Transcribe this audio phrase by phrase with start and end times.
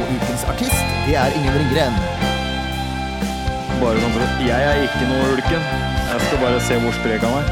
[0.00, 1.96] Og ukens artist, det er Ingen Ringgren.
[3.82, 5.66] Bare sånn for at Jeg er ikke noe ulken.
[6.08, 7.50] Jeg skal bare se hvor sprek han er.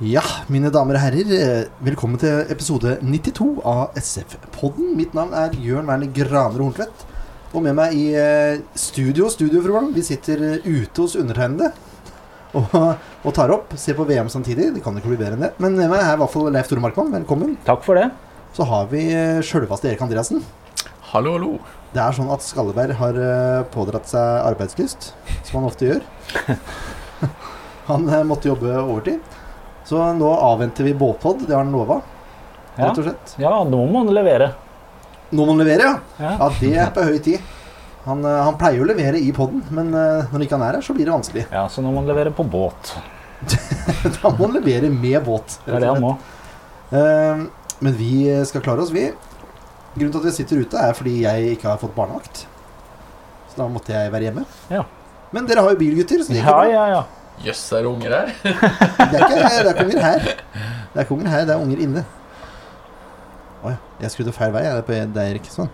[0.00, 4.96] Ja, mine damer og herrer, eh, velkommen til episode 92 av SF-podden.
[4.96, 7.04] Mitt navn er Jørn Werner Graner Horntvedt.
[7.52, 9.60] Og med meg i eh, studio, studio
[9.92, 11.74] vi sitter eh, ute hos undertegnede
[12.58, 12.74] og,
[13.24, 13.74] og tar opp.
[13.80, 14.70] Ser på VM samtidig.
[14.76, 15.52] Det kan ikke bli bedre enn det.
[15.62, 17.12] Men med meg er i hvert fall Leif Tore Markmann.
[17.14, 17.56] Velkommen.
[17.66, 18.08] Takk for det.
[18.54, 20.44] Så har vi eh, sjølveste Erik Andreassen.
[21.10, 21.52] Hallo, hallo.
[21.94, 25.12] Det er sånn at Skalleberg har eh, pådratt seg arbeidslyst,
[25.46, 26.04] som han ofte gjør.
[27.88, 29.20] Han eh, måtte jobbe overtid.
[29.84, 31.98] Så nå avventer vi båtpod, det har han lova.
[32.78, 32.86] Ja.
[32.86, 33.34] Rett og slett.
[33.42, 34.48] Ja, nå må han levere.
[35.34, 35.98] Nå må han levere, ja.
[36.16, 36.30] Ja.
[36.40, 37.52] Ja, det er på høy tid.
[38.04, 40.84] Han, eh, han pleier å levere i poden, men eh, når ikke han er her,
[40.84, 41.44] så blir det vanskelig.
[41.52, 42.94] Ja, så nå må han levere på båt.
[44.20, 45.58] Da må han levere med båt.
[45.64, 46.14] Det er det han må.
[46.92, 47.44] Eh,
[47.84, 48.10] Men vi
[48.48, 49.06] skal klare oss, vi.
[49.94, 52.44] Grunnen til at vi sitter ute, er fordi jeg ikke har fått barnevakt.
[53.50, 54.44] Så da måtte jeg være hjemme.
[54.72, 54.84] Ja.
[55.34, 56.64] Men dere har jo bilgutter, så det er Ja, bra.
[56.70, 57.02] ja, ja.
[57.44, 58.28] Jøss, er det unger her?
[58.44, 60.26] Det er ikke, det er ikke unger her.
[60.28, 62.04] Det er ikke unger her, det er unger inne.
[63.64, 63.78] Å ja.
[64.04, 64.62] Jeg skrudde feil vei.
[64.68, 65.48] Det er på deg, Erik.
[65.50, 65.70] Sånn.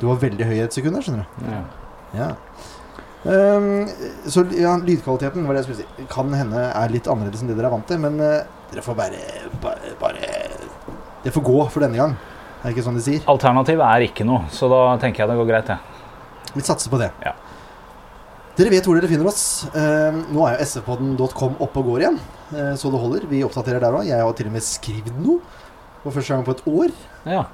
[0.00, 1.50] Du var veldig høy et sekund der, skjønner du.
[1.52, 1.62] ja.
[2.16, 2.32] Ja.
[3.20, 3.84] Um,
[4.32, 6.06] så ja, lydkvaliteten var det jeg skulle si.
[6.08, 8.96] kan hende er litt annerledes enn det dere er vant til, men uh, dere får
[8.96, 9.20] bare,
[9.60, 10.30] bare, bare
[11.20, 12.16] Det får gå for denne gang.
[12.62, 13.20] Er det ikke sånn de sier?
[13.28, 16.50] Alternativ er ikke noe, så da tenker jeg det går greit, jeg.
[16.56, 17.10] Vi satser på det.
[17.24, 17.36] Ja.
[18.56, 19.44] Dere vet hvor dere finner oss.
[19.76, 22.20] Uh, nå er jo sfpodden.com oppe og går igjen,
[22.56, 23.28] uh, så det holder.
[23.28, 24.08] Vi oppdaterer der òg.
[24.08, 25.44] Jeg har til og med skrevet noe
[26.00, 27.00] for første gang på et år.
[27.28, 27.44] Ja.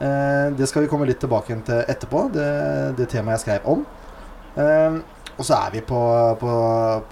[0.00, 2.46] Eh, det skal vi komme litt tilbake igjen til etterpå, det,
[2.98, 3.84] det temaet jeg skrev om.
[4.56, 5.00] Eh,
[5.32, 6.00] og så er vi på,
[6.40, 6.52] på,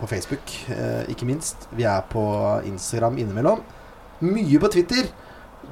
[0.01, 1.69] på Facebook, eh, ikke minst.
[1.77, 2.23] Vi er på
[2.69, 3.63] Instagram innimellom.
[4.25, 5.09] Mye på Twitter.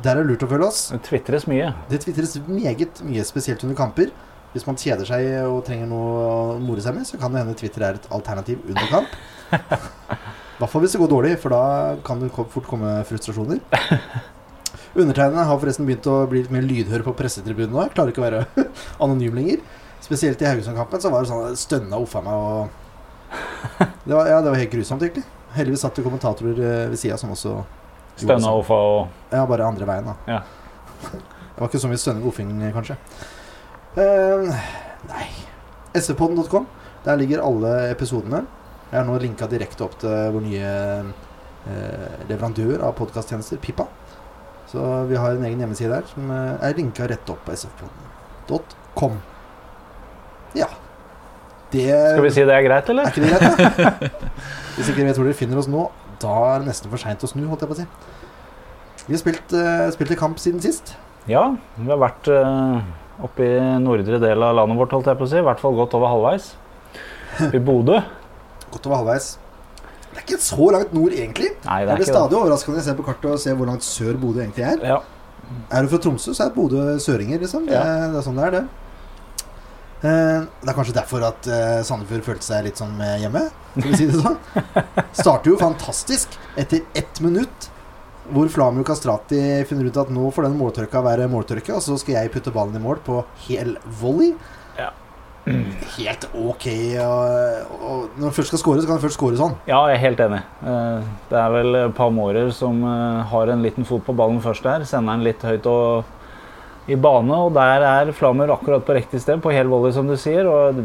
[0.02, 0.80] Der er det lurt å følge oss.
[0.94, 1.72] Det tvitres mye.
[1.90, 4.12] Det tvitres meget mye, spesielt under kamper.
[4.54, 7.56] Hvis man kjeder seg og trenger noe å more seg med, så kan det hende
[7.58, 9.18] Twitter er et alternativ under kamp.
[9.52, 13.60] I hvert fall hvis det går dårlig, for da kan det fort komme frustrasjoner.
[14.94, 17.82] Undertegnede har forresten begynt å bli litt mer lydhør på pressetribunen nå.
[17.86, 18.68] Jeg klarer ikke å være
[19.04, 19.64] anonym lenger.
[20.04, 22.86] Spesielt i Haugesund-kampen så var det sånn stønna uffa meg og
[24.08, 25.24] det var, Ja, det var helt grusomt, egentlig.
[25.52, 27.58] Heldigvis satt det kommentatorer eh, ved sida som også
[28.18, 28.54] Stønna sånn.
[28.56, 30.14] og få og Ja, bare andre veien, da.
[30.28, 30.40] Ja.
[31.12, 32.96] Det var ikke så mye stønning og offing, kanskje.
[33.98, 34.48] Uh,
[35.10, 35.26] nei
[35.98, 36.66] SV-podden.com.
[37.04, 38.44] Der ligger alle episodene.
[38.90, 40.72] Jeg har nå linka direkte opp til vår nye
[41.04, 43.88] uh, leverandør av podkasttjenester, Pippa.
[44.68, 49.16] Så vi har en egen hjemmeside der som eh, er linka rett opp på sfpodden.com.
[50.58, 50.68] Ja.
[51.72, 53.08] Det Skal vi si det er greit, eller?
[53.08, 54.30] er ikke det greit, da?
[54.76, 55.88] Hvis ikke dere hvor dere finner oss nå,
[56.22, 57.88] da er det nesten for seint å snu, holdt jeg på å si.
[59.08, 60.94] Vi har spilt, uh, spilt i kamp siden sist.
[61.28, 61.44] Ja,
[61.76, 62.80] vi har vært uh,
[63.24, 65.40] oppe i nordre del av landet vårt, holdt jeg på å si.
[65.40, 66.52] I hvert fall godt over halvveis.
[67.52, 68.00] I Bodø.
[68.68, 69.34] Godt over halvveis.
[70.18, 71.52] Det er ikke så langt nord, egentlig.
[71.62, 72.16] Nei, det er blir ikke det.
[72.16, 74.80] stadig overrasket når jeg ser på kartet og ser hvor langt sør Bodø egentlig er.
[74.82, 74.98] Ja.
[75.70, 77.68] Er du fra Tromsø, så er Bodø søringer, liksom.
[77.70, 78.64] Det er, det er sånn det er, det.
[79.98, 83.44] Eh, det er kanskje derfor at eh, Sandefjord følte seg litt som hjemme,
[83.76, 84.36] skal vi si det sånn.
[85.22, 87.70] Starter jo fantastisk etter ett minutt,
[88.34, 89.40] hvor Flamio Kastrati
[89.70, 92.76] finner ut at nå får den måltørka være måltørke, og så skal jeg putte ballen
[92.76, 94.34] i mål på hel volley.
[95.48, 95.86] Ja.
[95.96, 96.66] Helt ok.
[97.04, 99.56] Og, og når han først skal score, så kan han først score sånn.
[99.70, 100.42] Ja, jeg er helt enig.
[100.62, 104.84] Eh, Det er vel Palmårer som eh, har en liten fot på ballen først der.
[104.88, 106.14] Sender den litt høyt og
[106.88, 110.14] i bane, og der er Flammer akkurat på riktig sted, på hel volley, som du
[110.20, 110.46] sier.
[110.48, 110.78] Og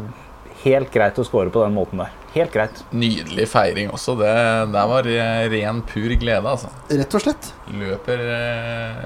[0.63, 2.11] helt greit å score på den måten der.
[2.33, 2.79] Helt greit.
[2.97, 4.15] Nydelig feiring også.
[4.17, 4.31] Det
[4.73, 6.71] der var eh, ren, pur glede, altså.
[6.89, 7.51] Rett og slett.
[7.77, 9.05] Løper eh,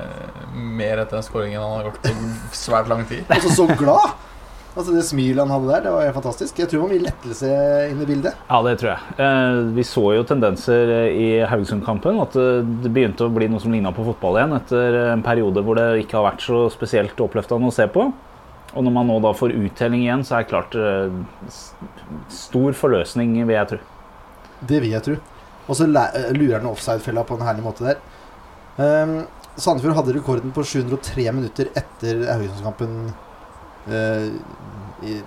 [0.79, 2.13] mer etter den skåringen han har gjort på
[2.55, 3.25] svært lang tid.
[3.35, 4.15] Altså, så glad!
[4.77, 6.59] Altså, det smilet han hadde der, det var helt fantastisk.
[6.61, 7.47] Jeg tror det var mye lettelse
[7.89, 8.43] inn i bildet.
[8.45, 9.15] Ja, det tror jeg.
[9.25, 12.19] Eh, Vi så jo tendenser eh, i Haugesund-kampen.
[12.21, 15.63] At eh, det begynte å bli noe som ligna på fotball igjen etter en periode
[15.65, 18.05] hvor det ikke har vært så spesielt oppløftende å se på.
[18.77, 21.57] Og når man nå da får uttelling igjen, så er det klart eh,
[22.37, 23.81] stor forløsning, vil jeg tro.
[24.67, 25.17] Det vil jeg tro.
[25.67, 27.97] Og så lurer han offside-fella på en herlig måte der.
[28.77, 29.17] Um,
[29.57, 33.09] Sandefjord hadde rekorden på 703 minutter etter Haugesundskampen.
[33.89, 34.27] Eh,
[35.07, 35.23] i-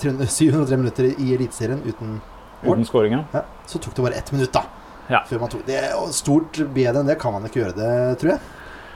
[0.00, 2.20] 300 703 minutter i Eliteserien uten
[2.64, 3.24] Uten skåringa.
[3.32, 4.62] ja, Så tok det bare ett minutt, da.
[5.08, 5.20] Ja.
[5.66, 5.80] Det.
[6.16, 7.90] Stort bedre enn det kan man ikke gjøre det,
[8.20, 8.40] tror jeg.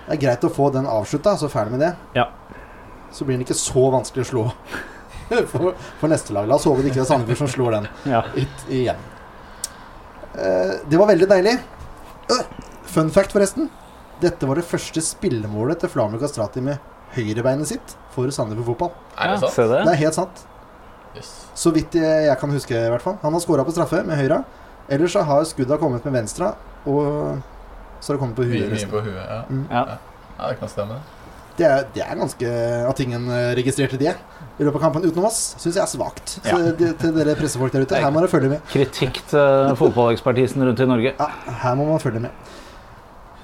[0.07, 1.91] Det er greit å få den avslutta, så ferdig med det.
[2.17, 2.31] Ja.
[3.13, 4.45] Så blir den ikke så vanskelig å slå
[5.53, 6.49] for, for neste lag.
[6.49, 8.23] La oss håpe det ikke er Sandefjord som slår den Ja.
[8.41, 8.97] It, igjen.
[10.33, 11.55] Uh, det var veldig deilig.
[12.33, 12.43] Uh,
[12.89, 13.69] fun fact, forresten.
[14.23, 16.81] Dette var det første spillemålet til Flamur Kastrati med
[17.15, 18.95] høyrebeinet sitt for Sandefjord fotball.
[19.17, 19.55] Er det sant?
[19.57, 19.83] Se det.
[19.87, 20.45] Det er helt sant.
[21.17, 21.31] Yes.
[21.59, 23.17] Så vidt jeg, jeg kan huske, i hvert fall.
[23.23, 24.43] Han har skåra på straffe med høyre.
[24.93, 26.53] Ellers så har skudda kommet med venstre,
[26.89, 27.39] og
[28.01, 28.71] så har det kommet på huet.
[28.73, 29.23] mye på huet.
[29.23, 29.41] Ja.
[29.51, 29.65] Mm.
[29.71, 29.85] Ja.
[30.39, 31.01] ja, det kan stemme.
[31.59, 32.51] Det er, det er ganske
[32.87, 36.37] At ingen eh, registrerte det i løpet av kampen utenom oss, syns jeg er svakt.
[36.37, 36.71] Så Ja.
[36.79, 38.63] det, til dere pressefolk der ute, her må dere følge med.
[38.71, 41.13] Kritikk til fotballekspertisen rundt i Norge.
[41.19, 41.29] Ja,
[41.65, 42.55] her må man følge med.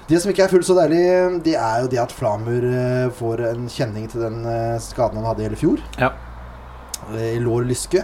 [0.05, 1.01] Det som ikke er fullt så deilig,
[1.47, 5.25] det er jo det at Flamur eh, får en kjenning til den eh, skaden han
[5.25, 5.81] hadde i hele fjor.
[5.97, 6.11] Ja.
[7.15, 8.03] Eh, I lår lyske.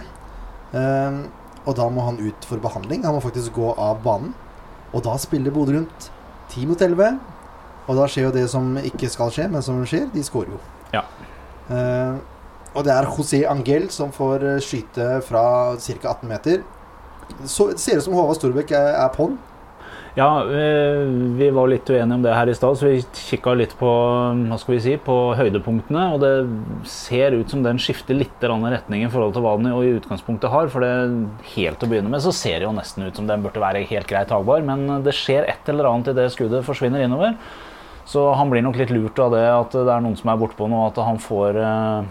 [1.62, 3.04] Og da må han ut for behandling.
[3.06, 4.32] Han må faktisk gå av banen.
[4.90, 6.08] Og da spiller Bodø-Glimt
[6.50, 7.20] 10 mot 11.
[7.86, 10.08] Og da skjer jo det som ikke skal skje, men som skjer.
[10.10, 10.58] De skårer jo.
[10.96, 11.04] Ja.
[12.72, 15.44] Og det er José Angel som får skyte fra
[15.76, 16.16] ca.
[16.16, 16.64] 18 meter.
[17.44, 19.36] Så, det ser ut som Håvard Storbekk er, er på'n.
[20.14, 21.06] Ja, eh,
[21.38, 24.58] vi var litt uenige om det her i stad, så vi kikka litt på hva
[24.60, 26.02] skal vi si, på høydepunktene.
[26.12, 26.32] Og det
[26.84, 30.68] ser ut som den skifter litt retning i forhold til hva den i utgangspunktet har.
[30.68, 30.92] For det
[31.54, 34.10] helt å begynne med så ser det jo nesten ut som den burde være helt
[34.10, 34.60] greit tagbar.
[34.60, 37.38] Men det skjer et eller annet idet skuddet forsvinner innover.
[38.04, 40.68] Så han blir nok litt lurt av det at det er noen som er bortpå
[40.68, 42.02] nå, at han får, eh,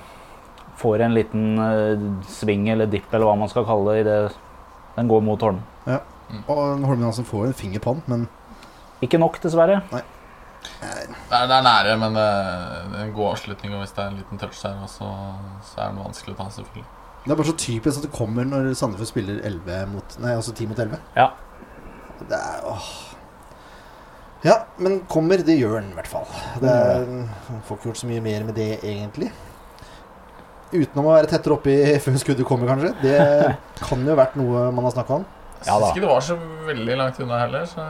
[0.81, 4.21] får en liten eh, sving eller dipp eller hva man skal kalle det idet
[4.95, 5.70] den går mot Holmen.
[6.47, 8.27] Og Holmen Hansen får en finger på han, men
[9.01, 9.81] Ikke nok, dessverre.
[9.91, 10.89] Det
[11.33, 13.73] er, det er nære, men det er en god avslutning.
[13.73, 15.07] Og hvis det er en liten touch der, også,
[15.71, 16.83] så er det vanskelig å ta, selvfølgelig.
[17.25, 20.53] det er bare så typisk at det kommer når Sandefjord spiller 11 mot Nei, altså
[20.53, 20.99] 10 mot 11.
[21.17, 21.29] Ja.
[22.21, 22.89] Det er åh.
[24.45, 26.25] Ja, men kommer, det gjør den i hvert fall.
[26.61, 27.09] Det er,
[27.67, 29.29] får ikke gjort så mye mer med det, egentlig.
[30.71, 31.75] Utenom å være tettere oppi
[32.05, 32.93] før skuddet kommer, kanskje.
[33.03, 33.19] Det
[33.87, 35.27] kan jo ha vært noe man har snakka om.
[35.61, 36.35] Jeg Ja syns ja, ikke det var så
[36.67, 37.83] veldig langt unna heller, så,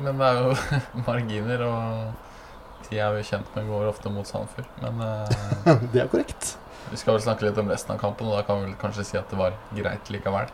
[0.00, 0.54] men det er jo
[1.08, 1.64] marginer.
[1.68, 4.70] Og de er vi kjent med går ofte mot Sandefjord.
[4.82, 6.54] Men uh, Det er korrekt.
[6.90, 9.04] vi skal vel snakke litt om resten av kampen, og da kan vi vel kanskje
[9.06, 10.48] si at det var greit likevel.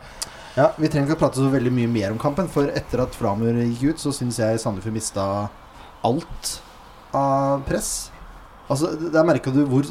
[0.57, 3.15] Ja, Vi trenger ikke å prate så veldig mye mer om kampen, for etter at
[3.17, 5.25] Flamur gikk ut, så syns jeg Sandefjord mista
[6.05, 6.53] alt
[7.15, 8.11] av press.
[8.67, 9.85] Altså, Der merka du hvor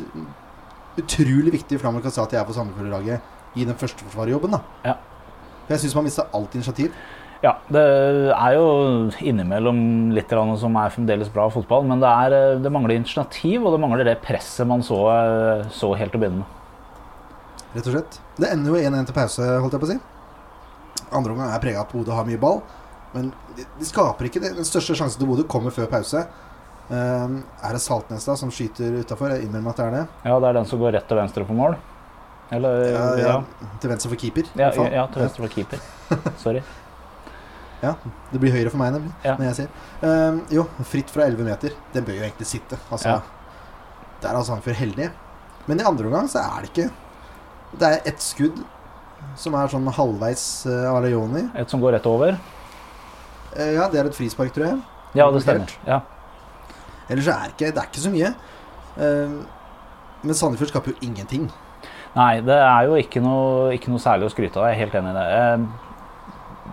[1.01, 4.57] utrolig viktig Flamur Kastrati er for Sandefjord-laget i den førsteforsvarerjobben.
[4.57, 4.61] da.
[4.85, 4.97] Ja.
[5.67, 6.95] For Jeg syns man mister alt initiativ.
[7.45, 7.83] Ja, det
[8.33, 8.69] er jo
[9.21, 9.81] innimellom
[10.17, 13.81] litt som er fremdeles bra fotball, men det, er, eh, det mangler initiativ, og det
[13.83, 16.53] mangler det presset man så, eh, så helt til å begynne med.
[17.77, 18.19] rett og slett.
[18.41, 19.99] Det ender jo 1-1 til pause, holdt jeg på å si.
[21.13, 22.63] Andre omgang er prega av at Bodø har mye ball,
[23.13, 24.55] men de, de skaper ikke det.
[24.57, 26.25] Den største sjansen til Bodø kommer før pause.
[26.89, 29.35] Um, er det Saltnes da som skyter utafor?
[29.35, 30.03] Jeg innrømmer at det er det.
[30.25, 31.77] Ja, det er den som går rett til venstre på mål.
[32.51, 34.51] Eller Ja, ja, ja, Til venstre for keeper.
[34.57, 35.81] ja, ja, til venstre for keeper.
[36.45, 36.63] Sorry.
[37.83, 37.95] ja,
[38.33, 39.13] Det blir høyre for meg, nemlig.
[39.25, 39.69] Når jeg ser.
[40.03, 41.75] Um, jo, fritt fra 11 meter.
[41.95, 42.79] Den bør jo egentlig sitte.
[42.91, 43.21] Altså.
[44.23, 45.11] Der er Sandefjord heldig.
[45.67, 46.91] Men i andre omgang så er det ikke
[47.81, 48.63] Det er ett skudd
[49.37, 51.01] som er sånn halvveis uh, à.
[51.59, 52.37] Et som går rett over.
[53.57, 54.79] Uh, ja, det er et frispark, tror jeg.
[55.17, 55.73] Ja, det stemmer.
[55.89, 56.01] Ja.
[57.11, 58.33] Ellers så er det ikke, det er ikke så mye.
[58.97, 59.43] Uh,
[60.23, 61.51] men Sandefjord skaper jo ingenting.
[62.17, 64.71] Nei, det er jo ikke noe, ikke noe særlig å skryte av.
[64.71, 65.27] Jeg er helt enig i det.
[65.41, 65.83] Eh,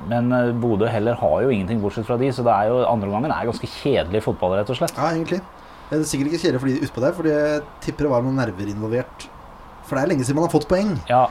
[0.10, 3.08] Men eh, Bodø heller har jo ingenting bortsett fra de, så det er jo andre
[3.12, 4.96] omgangen er ganske kjedelig fotball, rett og slett.
[5.00, 5.42] Ja, egentlig.
[5.90, 8.40] Det er sikkert ikke kjedelig for de utpå der, for jeg tipper det var noen
[8.40, 9.28] nerver involvert.
[9.84, 10.96] For det er lenge siden man har fått poeng.
[11.12, 11.28] Ja,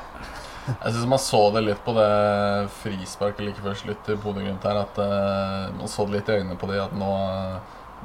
[0.63, 2.09] Jeg syns man så det litt på det
[2.85, 4.77] frisparket like før slutt i Bodø-Glimt her.
[4.85, 7.09] At uh, man så det litt i øynene på det at nå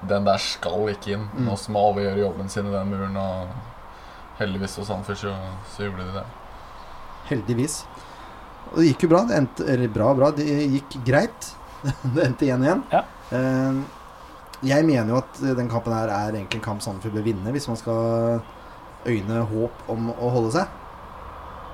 [0.10, 1.28] Den der skal ikke inn.
[1.36, 1.46] Mm.
[1.52, 3.16] Nå må alle gjøre jobben sin i den muren.
[3.22, 3.77] Og
[4.40, 5.36] heldigvis hos Sandefjord så,
[5.74, 6.26] så gjorde de det.
[7.32, 7.78] Heldigvis.
[8.72, 9.22] Og det gikk jo bra.
[9.28, 10.32] Det endte, eller bra, bra.
[10.36, 11.52] Det gikk greit.
[12.16, 12.84] det endte 1-1.
[12.94, 13.04] Ja.
[13.38, 13.80] Eh,
[14.68, 17.68] jeg mener jo at den kampen her er egentlig en kamp Sandefjord bør vinne, hvis
[17.70, 18.42] man skal
[19.08, 20.84] øyne håp om å holde seg.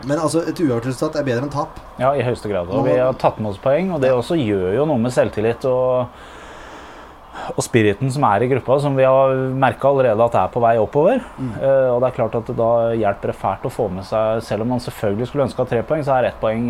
[0.04, 1.78] Men altså, et uavgjort resultat er bedre enn tap.
[2.02, 2.68] ja, i høyeste grad.
[2.74, 5.64] Og vi har tatt med oss poeng, og det også gjør jo noe med selvtillit
[5.70, 6.12] og,
[7.56, 10.74] og spiriten som er i gruppa, som vi har merka allerede at er på vei
[10.82, 11.24] oppover.
[11.40, 14.66] Eh, og det er klart at da hjelper det fælt å få med seg Selv
[14.66, 16.70] om man selvfølgelig skulle ønske å tre poeng, så er ett poeng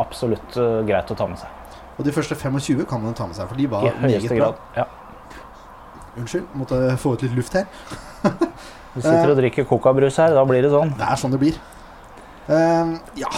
[0.00, 1.76] absolutt uh, greit å ta med seg.
[1.98, 4.52] Og de første 25 kan man ta med seg, for de var I meget bra.
[4.76, 4.88] Ja.
[6.18, 7.68] Unnskyld, måtte få ut litt luft her.
[8.90, 10.90] Du sitter og drikker cocabrus her, da blir det sånn.
[10.98, 11.58] Det er sånn det blir.
[12.50, 13.30] Uh, ja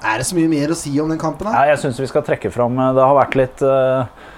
[0.00, 1.52] Er det så mye mer å si om den kampen, da?
[1.52, 4.30] Nei, jeg syns vi skal trekke fram eh, Det har vært litt eh,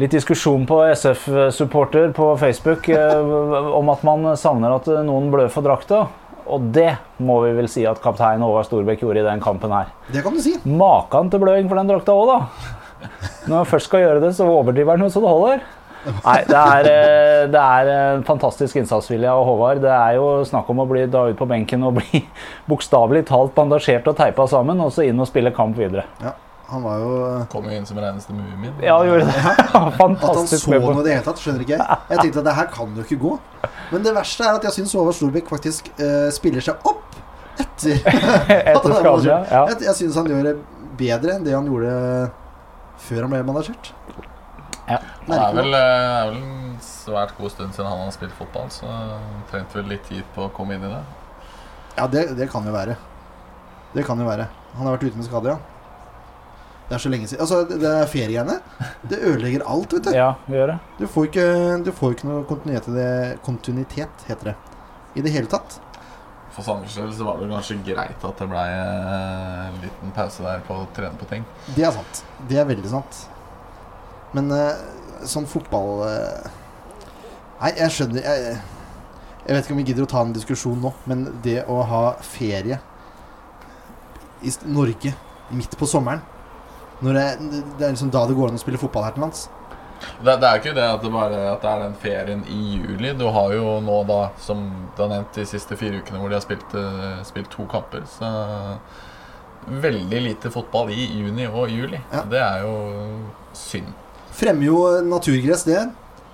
[0.00, 3.18] Litt diskusjon på SF-supporter på Facebook eh,
[3.80, 6.06] om at man savner at noen blør for drakta.
[6.50, 9.90] Og det må vi vel si at kaptein Håvard Storbekk gjorde i den kampen her.
[10.08, 10.54] Det kan du si.
[10.64, 13.10] Makan til bløing for den drakta òg, da.
[13.44, 15.62] Når han først skal gjøre det, så overdriver han jo så det holder.
[16.00, 19.82] Nei, det er, eh, det er en fantastisk innsatsvilje av Håvard.
[19.84, 22.22] Det er jo snakk om å bli da ut på benken og bli
[22.70, 26.08] bokstavelig talt bandasjert og teipa sammen, og så inn og spille kamp videre.
[26.24, 26.32] Ja,
[26.70, 27.14] han var jo
[27.50, 28.74] Kom jo inn som reneste mumien.
[28.84, 29.40] Ja, han gjorde det.
[29.74, 31.98] At han så noe i det hele tatt, skjønner ikke jeg.
[32.12, 33.32] Jeg tenkte at det her kan jo ikke gå.
[33.90, 37.18] Men det verste er at jeg syns Håvard Storbekk faktisk uh, spiller seg opp
[37.60, 37.98] etter
[38.72, 39.64] Etter er skaden, ja.
[39.72, 40.54] Jeg, jeg syns han gjør det
[41.00, 41.90] bedre enn det han gjorde
[43.00, 43.90] før han ble managert.
[44.90, 45.00] Ja.
[45.26, 48.70] Det er vel, eh, er vel en svært god stund siden han har spilt fotball,
[48.74, 48.90] så
[49.50, 51.02] trengte vel litt tid på å komme inn i det.
[51.96, 52.96] Ja, det, det kan jo være.
[53.94, 54.48] Det kan jo være.
[54.76, 55.79] Han har vært ute med skade, ja.
[56.90, 57.40] Det er så lenge siden.
[57.44, 58.56] Altså, det det er feriene.
[59.06, 60.10] Det ødelegger alt, vet du.
[60.16, 60.78] ja, gjør det.
[60.98, 61.44] Du får ikke,
[61.86, 64.56] du får ikke noe kontinuitet, i det- kontinuitet, heter det.
[65.14, 65.78] I det hele tatt.
[66.50, 70.42] For Sanders del så var det kanskje greit at det ble eh, en liten pause
[70.42, 71.44] der på å trene på ting.
[71.76, 72.24] Det er sant.
[72.50, 73.20] Det er veldig sant.
[74.34, 74.50] Men
[75.26, 76.50] sånn fotball eh,
[77.60, 78.52] Nei, jeg skjønner jeg,
[79.46, 82.02] jeg vet ikke om vi gidder å ta en diskusjon nå, men det å ha
[82.24, 82.78] ferie
[84.42, 85.12] i Norge
[85.52, 86.22] midt på sommeren
[87.00, 87.24] det,
[87.78, 89.48] det er liksom da det går an å spille fotball her til lands.
[90.00, 93.12] Det, det er ikke det at det bare at det er den ferien i juli.
[93.16, 94.62] Du har jo nå da, som
[94.96, 98.04] du har nevnt de siste fire ukene, hvor de har spilt, eh, spilt to kamper.
[98.08, 98.28] Så
[99.80, 102.00] veldig lite fotball i juni og juli.
[102.12, 102.24] Ja.
[102.28, 102.74] Det er jo
[103.56, 103.92] synd.
[104.36, 105.84] Fremmer jo naturgress, det.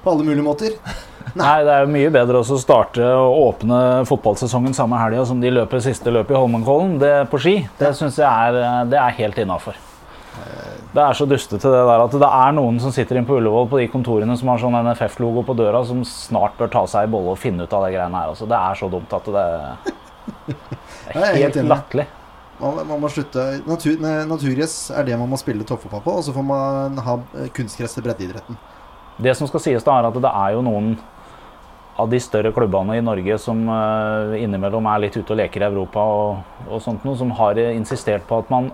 [0.05, 0.79] På alle mulige måter.
[1.37, 5.43] Nei, det er jo mye bedre også å starte og åpne fotballsesongen samme helga som
[5.43, 6.97] de løper siste løpet i Holmenkollen.
[7.03, 9.77] Det på ski, det syns jeg er, det er helt innafor.
[10.97, 13.67] Det er så dustete det der at det er noen som sitter inne på Ullevål
[13.69, 17.11] på de kontorene som har sånn NFF-logo på døra, som snart bør ta seg i
[17.13, 18.33] bolle og finne ut av det greiene her.
[18.33, 19.49] Altså, det er så dumt at det,
[20.49, 22.07] det er helt latterlig.
[22.57, 23.99] Man, man må slutte Natur,
[24.31, 27.19] Naturgress er det man må spille toppfotball på, og så får man ha
[27.57, 28.57] kunstgress til breddeidretten.
[29.21, 30.95] Det som skal sies da, er at det er jo noen
[32.01, 35.69] av de større klubbene i Norge som eh, innimellom er litt ute og leker i
[35.69, 38.69] Europa og, og sånt noe, som har insistert på at man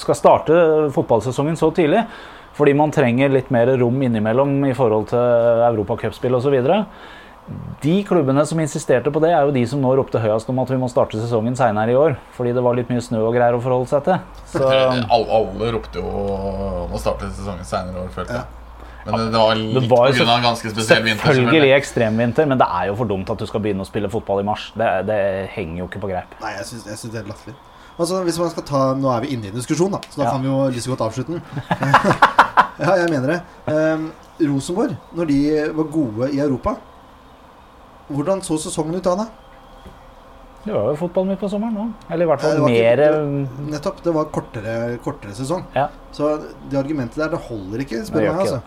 [0.00, 0.56] skal starte
[0.94, 2.04] fotballsesongen så tidlig.
[2.54, 6.54] Fordi man trenger litt mer rom innimellom i forhold til europacupspill osv.
[7.82, 10.70] De klubbene som insisterte på det, er jo de som nå ropte høyest om at
[10.70, 12.14] vi må starte sesongen seinere i år.
[12.38, 14.22] Fordi det var litt mye snø og greier å forholde seg til.
[14.54, 16.06] Så Alle, alle ropte jo
[16.86, 18.60] om å starte sesongen seinere i år, følte jeg.
[19.04, 21.26] Men det, det var litt Det var jo av en ganske spesiell vinter.
[21.28, 24.40] selvfølgelig ekstremvinter, men det er jo for dumt at du skal begynne å spille fotball
[24.40, 24.70] i mars.
[24.78, 25.20] Det, det
[25.52, 26.38] henger jo ikke på greip.
[26.40, 27.58] Nei, jeg synes jeg syns det er latterlig.
[27.94, 30.24] Altså, hvis man skal ta Nå er vi inne i en diskusjon, da, så da
[30.26, 30.32] Ja.
[30.34, 31.42] kan vi jo lyst godt avslutte den.
[32.82, 33.40] ja, jeg mener det.
[33.70, 34.10] Um,
[34.40, 35.38] Rosenborg, når de
[35.76, 36.76] var gode i Europa
[38.10, 39.14] Hvordan så sesongen ut da?
[39.22, 39.26] da?
[40.64, 41.84] Det var jo fotball midt på sommeren nå.
[42.10, 43.02] Eller i hvert fall mer
[43.68, 44.00] Nettopp.
[44.04, 44.74] Det var kortere,
[45.04, 45.64] kortere sesong.
[45.76, 45.90] Ja.
[46.12, 46.30] Så
[46.70, 48.46] det argumentet der, det holder ikke, spør gjør meg.
[48.46, 48.60] Altså.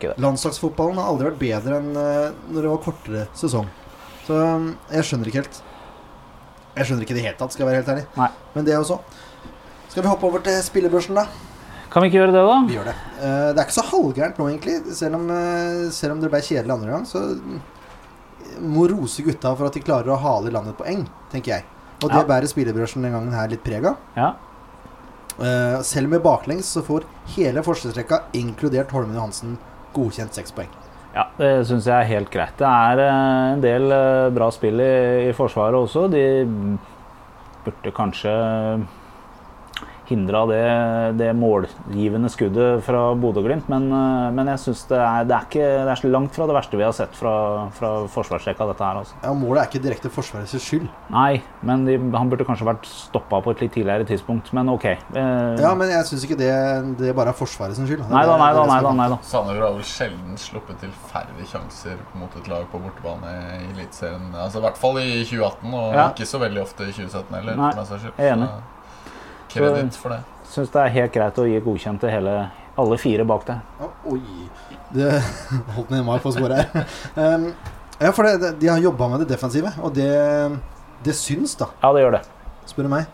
[0.00, 0.14] det.
[0.22, 3.68] Landslagsfotballen har aldri vært bedre enn eh, når det var kortere sesong.
[4.24, 5.60] Så um, jeg skjønner ikke helt.
[6.76, 8.04] Jeg skjønner ikke i det hele tatt, skal jeg være helt ærlig.
[8.16, 8.28] Nei.
[8.54, 8.98] Men det også.
[9.92, 11.26] Skal vi hoppe over til spillebørsen, da?
[11.92, 12.54] Kan vi ikke gjøre det, da?
[12.64, 12.94] Vi gjør det.
[13.18, 14.76] Uh, det er ikke så halvgærent nå, egentlig.
[14.96, 17.58] Selv om, uh, selv om det ble kjedelig andre gang, så mm,
[18.72, 21.66] må rose gutta for at de klarer å hale landet poeng, tenker jeg.
[22.00, 22.28] Og det Ja.
[22.30, 24.00] bærer spillebørsen den gangen her litt preg av.
[24.16, 24.32] Ja.
[25.36, 27.04] Uh, selv med baklengs så får
[27.36, 29.58] hele forsvarsrekka, inkludert Holmen Johansen,
[29.92, 30.72] godkjent seks poeng.
[31.12, 32.54] Ja, det syns jeg er helt greit.
[32.56, 34.92] Det er eh, en del eh, bra spill i,
[35.28, 36.06] i Forsvaret også.
[36.12, 36.24] De
[37.66, 38.32] burde kanskje
[40.12, 40.62] hindra det,
[41.18, 45.92] det målgivende skuddet fra Bodø-Glimt, men, eh, men jeg syns det, er- det, er det
[45.96, 47.34] er så langt fra det verste vi har sett fra,
[47.76, 49.00] fra forsvarsrekka, dette her.
[49.02, 49.14] altså.
[49.24, 50.88] Ja, Målet er ikke direkte Forsvarets skyld.
[51.10, 54.84] Nei, men de, han burde kanskje vært stoppa på et litt tidligere tidspunkt, men OK.
[54.84, 56.52] Eh, Ja, men jeg syns ikke det,
[56.98, 58.04] det bare er Forsvarets skyld.
[58.10, 58.92] nei da, Det- nei da, nei da.
[59.02, 59.18] Nei da.
[59.22, 64.32] Sandefjord har vel sjelden sluppet til færre sjanser mot et lag på bortebane i Eliteserien.
[64.34, 66.08] Altså, I hvert fall i 2018, og Ja.
[66.10, 67.56] ikke så veldig ofte i 2017 heller.
[67.56, 68.48] Nei, jeg er enig.
[68.48, 68.58] Så
[69.52, 70.20] Kreditt for det.
[70.52, 72.34] Syns det er helt greit å gi godkjent til hele,
[72.78, 73.88] alle fire bak deg.
[74.12, 74.20] Oi.
[74.92, 75.08] Det
[75.76, 76.86] holdt ned meg på sporet her.
[77.16, 77.46] Um,
[78.02, 80.10] ja, for det, de har jobba med det defensive, og det,
[81.06, 82.22] det syns, da, Ja, det gjør det.
[82.68, 83.06] spør du meg.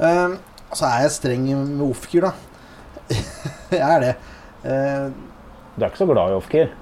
[0.00, 0.38] Um,
[0.72, 2.32] så er jeg streng med Ofkir, da.
[3.74, 4.14] jeg er det.
[4.64, 5.10] Uh,
[5.76, 6.72] Du er ikke så glad i Ofkir?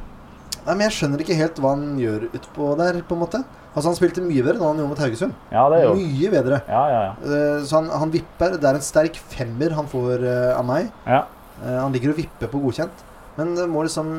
[0.68, 3.40] Nei, men jeg skjønner ikke helt hva han gjør utpå der, på en måte.
[3.72, 5.34] Altså Han spilte mye bedre da han gjorde mot Haugesund.
[5.54, 6.04] Ja, det gjorde.
[6.04, 6.60] Mye bedre.
[6.68, 7.12] Ja, ja, ja.
[7.24, 8.56] Uh, Så han, han vipper.
[8.60, 10.92] Det er en sterk femmer han får uh, av meg.
[11.08, 11.24] ja.
[11.58, 13.04] Uh, Han ligger og vipper på godkjent.
[13.38, 14.10] Men det må liksom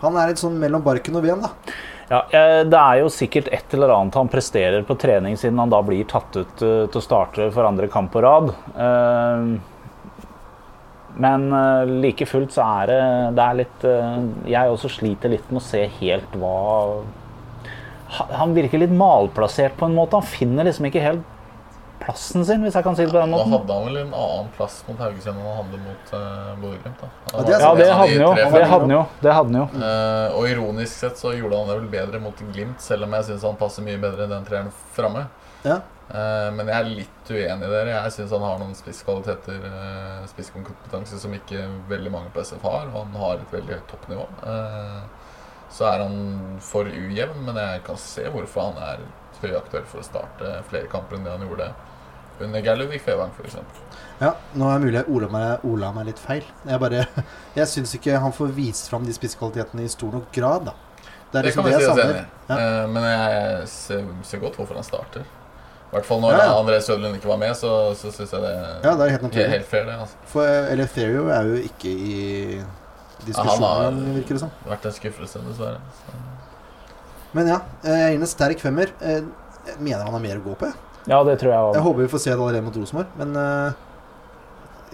[0.00, 1.50] Han er litt sånn mellom barken og veden, da.
[2.08, 2.22] Ja,
[2.64, 6.06] Det er jo sikkert et eller annet han presterer på trening, siden han da blir
[6.08, 8.48] tatt ut til å starte for andre kamp på rad.
[8.72, 9.50] Eh,
[11.18, 13.00] Men eh, like fullt så er det,
[13.38, 14.18] det er litt eh,
[14.52, 16.52] Jeg også sliter litt med å se helt hva
[18.38, 20.20] Han virker litt malplassert på en måte.
[20.20, 21.26] Han finner liksom ikke helt
[21.98, 23.50] plassen sin, hvis jeg kan si det på den måten.
[23.52, 27.02] Da hadde han vel en annen plass mot Haugesund enn han hadde mot uh, Bodø-Glimt.
[27.02, 27.10] da.
[27.34, 28.30] Ja, det Ja, det hadde han jo.
[28.38, 29.02] Det hadde han jo.
[29.20, 29.66] Det hadde han jo.
[29.82, 33.28] Uh, og ironisk sett så gjorde han det vel bedre mot Glimt, selv om jeg
[33.28, 35.26] syns han passer mye bedre enn den treeren framme.
[35.66, 35.82] Ja.
[36.08, 37.92] Eh, men jeg er litt uenig i dere.
[37.92, 42.88] Jeg syns han har noen spisskvaliteter, uh, spisskompetanse, som ikke veldig mange på SF har.
[42.94, 44.24] Og han har et veldig høyt toppnivå.
[44.48, 45.02] Eh,
[45.74, 46.16] så er han
[46.64, 49.04] for ujevn, men jeg kan se hvorfor han er
[49.42, 51.68] høyaktuell for å starte flere kamper enn det han gjorde
[52.40, 53.58] under Galluvik Fevang, f.eks.
[54.22, 56.46] Ja, nå er det mulig jeg ola meg, ola meg litt feil.
[56.66, 57.04] Jeg bare
[57.58, 60.76] Jeg syns ikke han får vist fram de spisskvalitetene i stor nok grad, da.
[61.28, 62.26] Det Det liksom kan vi si oss enig i.
[62.54, 65.26] Eh, Men jeg ser, ser godt hvorfor han starter.
[65.88, 66.56] I hvert fall når Ja, ja.
[66.60, 68.50] André Sølund ikke var med, så, så syns jeg det
[68.84, 69.50] Ja, det er helt helt, naturlig.
[69.54, 69.94] helt fair, det.
[70.04, 70.16] altså.
[70.28, 72.18] For Eleftherio er jo ikke i
[73.24, 74.50] diskusjonen, Ja, virker det som.
[74.58, 75.80] Det har vært en skuffelse, dessverre.
[76.02, 76.18] Så.
[77.38, 78.92] Men ja, eh, jeg gir en sterk femmer.
[79.00, 79.22] Eh,
[79.68, 80.74] Jeg mener han har mer å gå på, jeg.
[81.08, 81.74] Ja, det tror jeg også.
[81.76, 83.72] Jeg håper vi får se det allerede mot Rosenborg, men eh,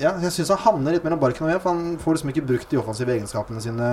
[0.03, 2.47] ja, jeg syns han havner litt mellom barken og ved, for han får liksom ikke
[2.49, 3.91] brukt de offensive egenskapene sine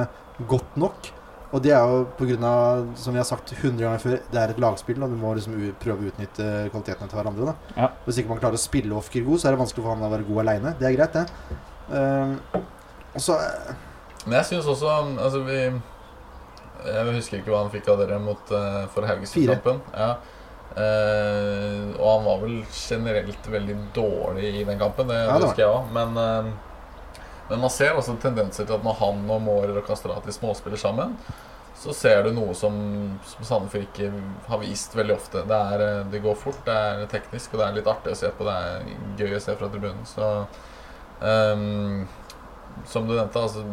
[0.50, 1.12] godt nok.
[1.52, 2.52] Og det er jo pga.,
[2.96, 5.58] som vi har sagt 100 ganger før, det er et lagspill, og du må liksom
[5.60, 7.52] u prøve å utnytte kvalitetene til hverandre.
[7.52, 7.90] da Ja.
[8.06, 10.12] Hvis ikke man klarer å spille off god, så er det vanskelig for han å
[10.14, 10.76] være god aleine.
[10.80, 11.26] Det er greit, det.
[11.92, 12.62] Uh,
[13.12, 13.74] og så eh,
[14.24, 14.88] Men jeg syns også
[15.20, 19.82] Altså, vi Jeg husker ikke hva han fikk av dere mot uh, for Haugesund-kampen.
[19.92, 20.16] Ja.
[20.72, 25.66] Eh, og han var vel generelt veldig dårlig i den kampen, det, Ja, det husker
[25.66, 25.90] jeg òg.
[25.92, 26.52] Men, eh,
[27.50, 31.18] men man ser også tendenser til at når han og Mårer og Kastrati småspiller sammen,
[31.82, 32.76] så ser du noe som,
[33.26, 34.12] som Sandefjord ikke
[34.46, 35.42] har vist veldig ofte.
[35.50, 38.20] Det, er, eh, det går fort, det er teknisk, og det er litt artig å
[38.20, 38.46] se på.
[38.46, 40.04] Det er gøy å se fra tribunen.
[40.06, 40.28] Så
[41.26, 42.04] um,
[42.86, 43.66] som du nevnte, altså,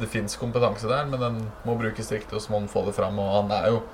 [0.00, 2.96] det fins kompetanse der, men den må brukes riktig, og så må den få det
[2.96, 3.20] fram.
[3.20, 3.84] Og han er jo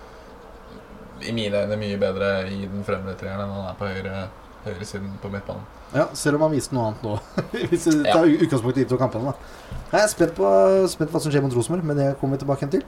[1.27, 4.25] i mine øyne mye bedre i den fremre treeren enn han er på høyre,
[4.69, 5.67] høyresiden på midtbanen.
[5.97, 7.19] Ja, selv om han viste noe annet nå.
[7.73, 9.35] Hvis vi tar utgangspunkt i de to kampene.
[9.35, 9.79] Da.
[9.93, 10.49] Jeg er spent på,
[10.93, 12.87] spent på hva som skjer mot Rosenborg, men det kommer vi tilbake til.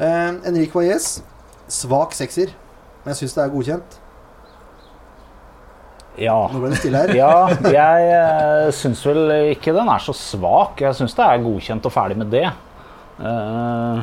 [0.00, 1.08] Eh, Enrique Valles,
[1.68, 2.54] svak sekser.
[3.02, 3.98] Men jeg syns det er godkjent.
[6.20, 6.38] Ja.
[6.52, 7.12] Nå ble det stille her.
[7.20, 7.34] Ja,
[7.72, 10.80] jeg uh, syns vel ikke den er så svak.
[10.84, 12.48] Jeg syns det er godkjent og ferdig med det.
[13.20, 14.02] Uh,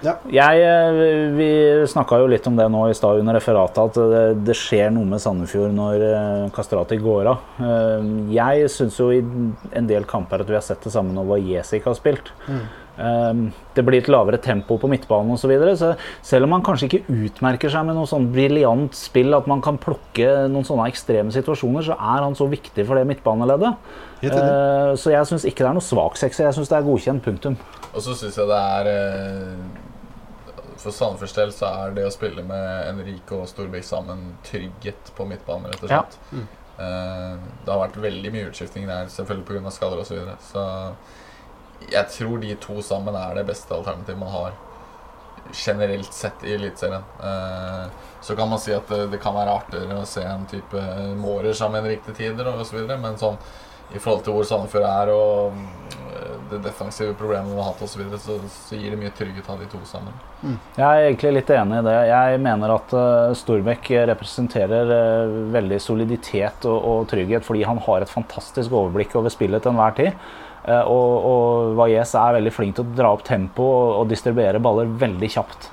[0.00, 0.14] Ja.
[0.32, 1.48] Jeg, eh, vi
[1.88, 5.04] snakka jo litt om det nå i stad under referatet, at det, det skjer noe
[5.08, 7.42] med Sandefjord når uh, Kastrati går av.
[7.60, 11.28] Eh, jeg syns jo i en del kamper at vi har sett det samme når
[11.34, 12.32] Valles ikke har spilt.
[12.48, 12.62] Mm.
[13.00, 13.40] Eh,
[13.74, 15.46] det blir et lavere tempo på midtbanen osv.
[15.46, 19.32] Så videre, så selv om man kanskje ikke utmerker seg med noe sånn briljant spill,
[19.38, 23.06] at man kan plukke noen sånne ekstreme situasjoner, så er han så viktig for det
[23.08, 23.76] midtbaneleddet.
[24.20, 24.34] Helt.
[24.36, 26.44] Eh, så jeg syns ikke det er noe svak sekser.
[26.50, 27.24] Jeg syns det er godkjent.
[27.24, 27.56] Punktum.
[27.94, 29.78] Og så syns jeg det er eh,
[30.80, 35.26] For Sandefjords del så er det å spille med Enrique og Storbekk sammen trygghet på
[35.28, 36.02] midtbanen, rett og Ja.
[36.04, 36.46] slett.
[36.80, 37.34] Eh,
[37.64, 39.70] det har vært veldig mye utskifting der, selvfølgelig pga.
[39.74, 40.08] skader osv.
[40.08, 40.36] Så, videre.
[40.40, 40.64] så
[41.92, 44.58] jeg tror de to sammen er det beste alternativet man har
[45.52, 47.02] generelt sett i Eliteserien.
[47.22, 47.86] Eh,
[48.20, 50.84] så kan man si at det, det kan være artigere å se en type
[51.18, 53.40] Mårer sammen i til tider osv., men sånn
[53.90, 57.96] i forhold til hvor Sandefjord er og øh, det defensive problemet man har hatt osv.,
[57.96, 58.36] så, videre, så
[58.68, 60.14] så gir det mye trygghet av de to sammen.
[60.76, 61.96] Jeg er egentlig litt enig i det.
[62.10, 68.06] Jeg mener at uh, Storbekk representerer uh, veldig soliditet og, og trygghet fordi han har
[68.06, 70.30] et fantastisk overblikk over spillet til enhver tid.
[70.70, 74.62] Eh, og og Valles er veldig flink til å dra opp tempo og, og distribuere
[74.62, 75.70] baller veldig kjapt.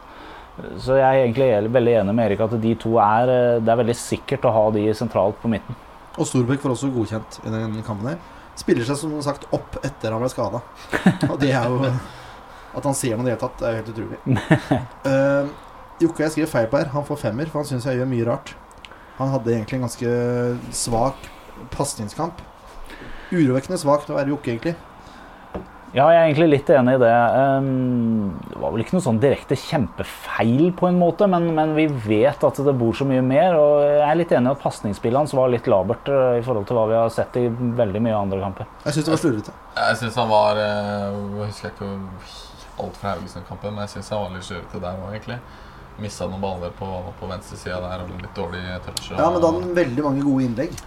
[0.82, 3.82] Så jeg er egentlig veldig enig med Erik at de to er eh, Det er
[3.84, 5.78] veldig sikkert å ha de sentralt på midten.
[6.18, 8.18] Og Storbekk får også godkjent i den kampen her.
[8.58, 10.64] Spiller seg som sagt opp etter han ble skada.
[11.32, 11.92] Og det er jo
[12.78, 14.18] At han ser noe i det hele tatt, er jo helt utrolig.
[15.06, 15.54] Uh,
[16.04, 16.90] Jokke, jeg skriver feil på her.
[16.94, 18.52] Han får femmer, for han syns jeg gjør mye rart.
[19.18, 20.12] Han hadde egentlig en ganske
[20.78, 21.30] svak
[21.74, 22.44] pasningskamp.
[23.32, 24.76] Urovekkende svakt å være Jokke, egentlig.
[25.96, 27.10] Ja, jeg er egentlig litt enig i det.
[27.40, 31.86] Ehm, Det var vel ikke noe sånn direkte kjempefeil på en måte, men, men vi
[31.88, 33.56] vet at det bor så mye mer.
[33.56, 36.68] Og jeg er litt enig i at pasningsspillet hans var litt labert eh, i forhold
[36.70, 38.68] til hva vi har sett i veldig mye andre kamper.
[38.84, 39.56] Jeg syns det var slurvete.
[39.80, 41.90] Jeg syns han var øh, Jeg husker ikke
[42.84, 45.40] alt fra Haugesund-kampen, men jeg syns han var litt slurvete der òg, egentlig.
[46.04, 49.08] Mista noen baller på, på venstresida der og litt dårlig touch.
[49.08, 50.78] Og, Ja, men da hadde han veldig mange gode innlegg.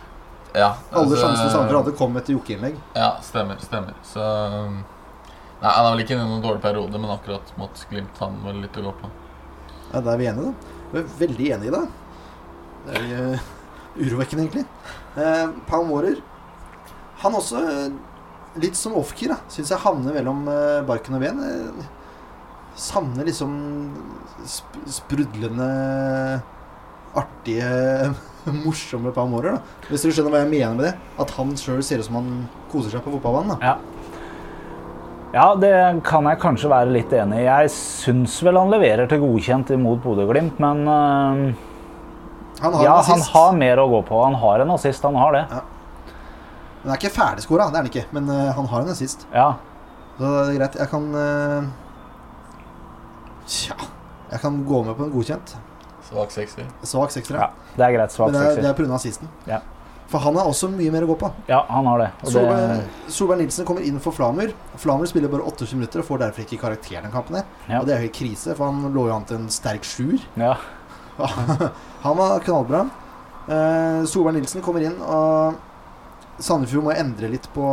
[0.55, 2.79] Ja, Alle altså, sjansene Sandefjord hadde, kom etter Jokke-innlegg.
[2.97, 3.61] Ja, stemmer.
[3.63, 4.81] stemmer Så um,
[5.61, 8.39] Nei, Han er vel ikke inne i noen dårlig periode, men akkurat mot Glimt han
[8.47, 9.11] vel litt å gå på.
[9.91, 10.77] Ja, da er vi enige, da.
[10.91, 13.49] Vi er veldig enige, i Det er uh,
[14.01, 14.67] urovekkende, egentlig.
[15.17, 16.21] Uh, Pau Mårer
[17.21, 21.43] Han også, eh, litt som Ofkir, da, syns jeg havner mellom uh, barken og ben.
[22.81, 23.53] Savner liksom
[24.49, 25.69] sp sprudlende,
[27.21, 28.15] artige,
[28.65, 29.59] morsomme par Mårer.
[29.59, 29.87] da.
[29.91, 30.93] Hvis du skjønner hva jeg mener med det?
[31.23, 32.31] At han sjøl ser ut som han
[32.73, 33.57] koser seg på fotballbanen.
[33.57, 33.79] da.
[35.31, 35.73] Ja, det
[36.03, 37.47] kan jeg kanskje være litt enig i.
[37.47, 41.67] Jeg syns vel han leverer til godkjent imot Bodø-Glimt, men uh,
[42.61, 44.19] Han har ja, han har mer å gå på.
[44.25, 45.45] Han har en assist, han har det.
[46.83, 49.23] Den er ikke ferdigskåra, det er han ikke, men uh, han har en assist.
[49.31, 49.53] Ja.
[50.17, 50.81] Så det er greit.
[50.83, 51.71] Jeg kan uh,
[53.51, 53.77] Tja
[54.31, 55.55] Jeg kan gå med på en godkjent.
[56.11, 56.71] Svak sekser.
[56.83, 57.49] Svak sekser, ja.
[57.49, 57.75] ja.
[57.77, 58.15] Det er greit.
[58.15, 58.71] Svak Men det er, det sekser.
[58.71, 58.95] er pga.
[58.99, 59.31] assisten.
[59.47, 59.61] Ja.
[60.11, 61.29] For han har også mye mer å gå på.
[61.47, 62.09] Ja, han har det.
[62.25, 62.81] Og det Solberg,
[63.15, 64.51] Solberg Nilsen kommer inn for Flamer.
[64.83, 67.39] Flamer spiller bare 28 minutter og får derfor ikke karakter den kampen.
[67.39, 67.79] her Ja.
[67.79, 70.19] Og det er jo helt krise, for han lå jo an til en sterk sjuer.
[70.37, 70.57] ja.
[72.05, 72.87] han var knallbra.
[73.45, 75.59] Uh, Solberg Nilsen kommer inn, og
[76.41, 77.67] Sandefjord må endre litt på,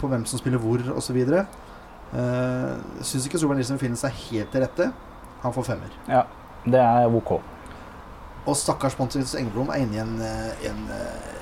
[0.00, 1.20] på hvem som spiller hvor, osv.
[2.10, 2.74] Uh,
[3.06, 4.90] Syns ikke Solberg Nilsen finner seg helt til rette.
[5.44, 5.94] Han får femmer.
[6.64, 7.38] Det er OK.
[8.48, 11.38] Og stakkars Pontus Engeblom er inne i en, eh, en eh,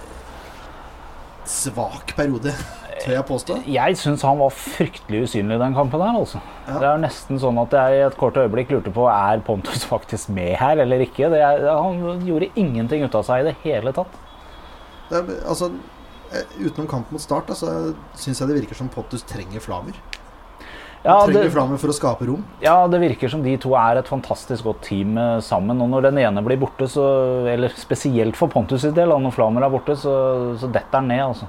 [1.48, 2.52] svak periode,
[3.02, 3.58] tør jeg påstå.
[3.70, 6.42] Jeg syns han var fryktelig usynlig i den kampen her, altså.
[6.66, 6.78] Ja.
[6.78, 10.32] Det er nesten sånn at jeg i et kort øyeblikk lurte på er Pontus faktisk
[10.34, 11.30] med her eller ikke.
[11.34, 14.18] Det er, han gjorde ingenting ut av seg i det hele tatt.
[15.08, 15.72] Det er, altså,
[16.34, 19.98] eh, utenom kamp mot start, altså, syns jeg det virker som Pontus trenger Flamer.
[21.08, 22.42] Ja, trenger det, Flamer for å skape rom.
[22.60, 25.80] ja, det virker som de to er et fantastisk godt team eh, sammen.
[25.80, 27.06] Og når den ene blir borte, så,
[27.48, 30.12] eller spesielt for Pontus sin del, og når Flamer er borte, så,
[30.60, 31.48] så detter han ned, altså.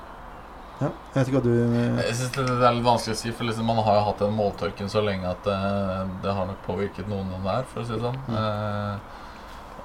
[0.80, 3.32] Ja, jeg vet ikke hva du eh, Jeg synes det er litt vanskelig å si,
[3.36, 5.58] for liksom man har jo hatt den måltørken så lenge at det,
[6.24, 8.22] det har nok påvirket noen av der, for å si det sånn.
[8.32, 9.19] Eh,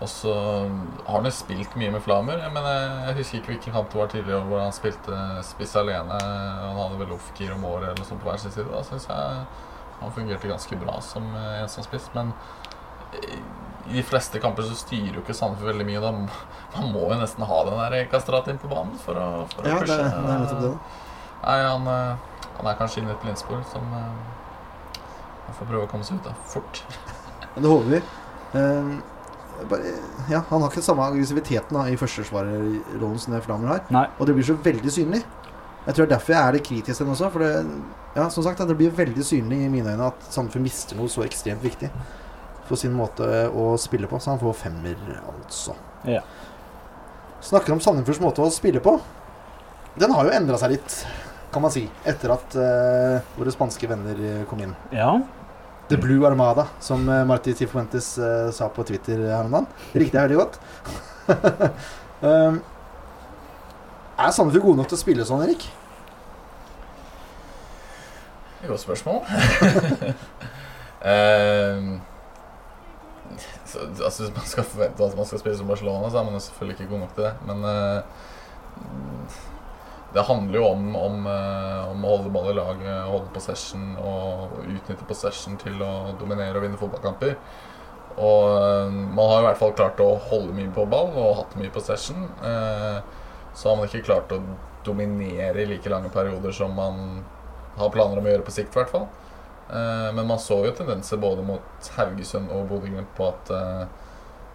[0.01, 2.41] og så har han jo spilt mye med Flamer.
[2.53, 6.19] Mener, jeg husker ikke hvilken kamp det var tidligere hvor han spilte spiss alene.
[6.19, 8.67] Han hadde vel Ofkir og Måre eller noe sånt på hver sin side.
[8.73, 9.45] Da syns jeg
[10.01, 12.11] han fungerte ganske bra som eh, en som spiss.
[12.17, 12.33] Men
[13.15, 13.39] eh,
[13.89, 16.03] i de fleste kamper så styrer jo ikke Sandefjord veldig mye.
[16.03, 16.13] Da
[16.81, 19.79] man må jo nesten ha den der Kastrat inn på banen for å, for Ja,
[19.79, 20.01] det, pushe.
[20.01, 20.75] er- det er nettopp det.
[21.45, 25.91] Nei, han, eh, han er kanskje inne i et blindspor som han får prøve å
[25.91, 26.83] komme seg ut av fort.
[27.55, 28.03] Det håper vi.
[29.71, 29.95] Bare,
[30.31, 33.83] ja, han har ikke samme aggressiviteten da, i førstesvarerrollen som det Flamer har.
[33.95, 34.05] Nei.
[34.19, 35.23] Og det blir så veldig synlig.
[35.85, 37.31] Jeg tror er derfor jeg er litt kritisk til den også.
[37.35, 37.51] For det,
[38.17, 41.27] ja, som sagt, det blir veldig synlig i mine øyne at Sandefjord mister noe så
[41.27, 41.91] ekstremt viktig
[42.65, 44.21] for sin måte å spille på.
[44.21, 44.97] Så han får femmer,
[45.29, 45.77] altså.
[46.09, 46.23] Ja.
[47.45, 48.97] Snakker om Sandefjords måte å spille på.
[50.01, 50.97] Den har jo endra seg litt,
[51.55, 54.73] kan man si, etter at uh, våre spanske venner eh, kom inn.
[54.91, 55.13] Ja.
[55.89, 59.69] The Blue Armada, som uh, Marti Tifuentes uh, sa på Twitter her om dagen.
[59.95, 60.61] Likte jeg veldig godt.
[62.29, 62.63] um,
[64.15, 65.69] er Sandefjord gode nok til å spille sånn, Erik?
[68.65, 69.21] Godt spørsmål.
[71.13, 71.95] um,
[73.75, 76.81] så, altså, man skal forvente at man skal spille som Barcelona, så er man selvfølgelig
[76.81, 77.33] ikke god nok til det.
[77.49, 78.03] Men eh,
[80.15, 83.97] det handler jo om, om, eh, om å holde ball i lag, eh, holde possession
[83.99, 87.35] og utnytte possession til å dominere og vinne fotballkamper.
[88.15, 91.59] Og eh, man har i hvert fall klart å holde mye på ball og hatt
[91.59, 92.29] mye possession.
[93.55, 94.39] Så har man ikke klart å
[94.87, 97.25] dominere i like lange perioder som man
[97.75, 99.09] har planer om å gjøre på sikt, i hvert fall.
[100.15, 103.53] Men man så jo tendenser både mot Haugesund og Bodø-Glimt på at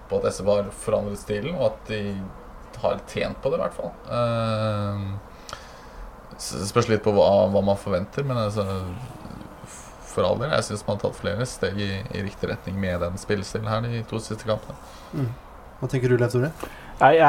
[0.10, 2.02] På at SV har forandret stilen, og at de
[2.84, 3.92] har tjent på det, i hvert fall.
[6.40, 8.66] Eh, spørs litt på hva, hva man forventer, men altså
[10.10, 13.04] For all del, jeg syns man har tatt flere steg i, i riktig retning med
[13.04, 15.30] den spillestilen her de to siste kampene.
[15.80, 16.50] Hva tenker du, Leif Tore?
[17.00, 17.28] Nei, Jeg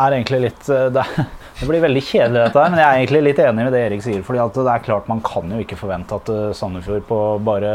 [0.00, 1.06] er egentlig litt eh, det,
[1.60, 4.04] det blir veldig kjedelig, dette her, men jeg er egentlig litt enig med det Erik
[4.04, 4.22] sier.
[4.26, 7.74] fordi at det er klart Man kan jo ikke forvente at eh, Sandefjord på bare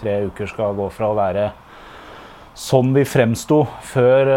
[0.00, 1.50] tre uker skal gå fra å være
[2.60, 4.28] sånn vi fremsto før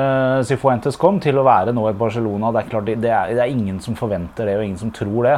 [0.48, 2.52] Sifuentes kom, til å være nå i Barcelona.
[2.54, 4.92] Det er klart, det, det, er, det er ingen som forventer det, og ingen som
[4.96, 5.38] tror det.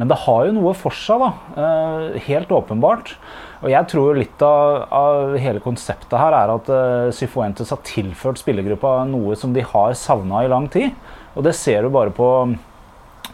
[0.00, 1.30] Men det har jo noe for seg, da.
[1.60, 3.12] eh, helt åpenbart.
[3.60, 8.40] Og jeg tror litt av, av hele konseptet her er at uh, Cifuentes har tilført
[8.40, 10.96] spillergruppa noe som de har savna i lang tid.
[11.36, 12.30] Og det ser du bare på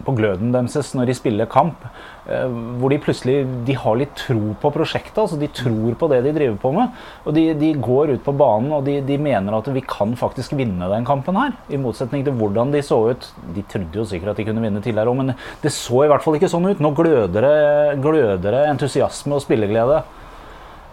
[0.05, 1.87] på gløden deres når de spiller kamp.
[2.29, 2.47] Eh,
[2.81, 3.37] Hvor de plutselig
[3.67, 5.19] de har litt tro på prosjektet.
[5.23, 6.91] altså De tror på det de driver på med.
[7.25, 10.53] Og de, de går ut på banen og de, de mener at vi kan faktisk
[10.59, 11.55] vinne den kampen her.
[11.71, 13.31] I motsetning til hvordan de så ut.
[13.57, 16.23] De trodde jo sikkert at de kunne vinne tidligere òg, men det så i hvert
[16.25, 16.83] fall ikke sånn ut.
[16.83, 17.57] Nå gløder det,
[18.05, 20.03] gløder det entusiasme og spilleglede.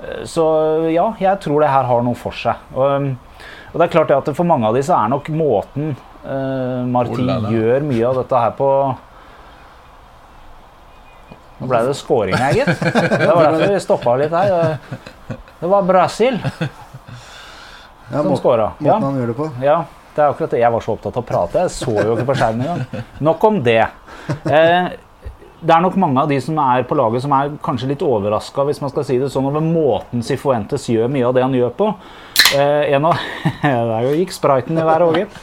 [0.03, 0.43] Eh, Så
[0.93, 2.59] ja, jeg tror det her har noe for seg.
[2.75, 3.11] Og, um,
[3.73, 7.25] og det er klart at for mange av de så er nok måten uh, Martin
[7.25, 7.49] la la.
[7.53, 8.67] gjør mye av dette her på
[11.63, 12.81] Nå ble det scoring her, gitt.
[12.83, 14.77] Det var derfor vi stoppa litt her.
[15.63, 16.35] Det var Brasil
[18.11, 18.35] Ja, som må,
[18.83, 18.97] Ja.
[18.99, 19.47] måten han gjør det på.
[19.63, 19.77] Ja,
[20.13, 20.59] det er akkurat det.
[20.61, 21.63] Jeg var så opptatt av å prate.
[21.63, 23.03] Jeg så jo ikke på skjermen engang.
[23.23, 23.79] Nok om det.
[24.45, 24.89] Eh,
[25.63, 28.65] det er nok mange av de som er på laget som er kanskje litt overraska
[28.67, 31.71] hvis man skal si det sånn, over måten Sifuentes gjør mye av det han gjør
[31.79, 31.89] på.
[32.53, 33.17] Eh, en av,
[33.63, 35.41] Der gikk spriten i været òg, gitt.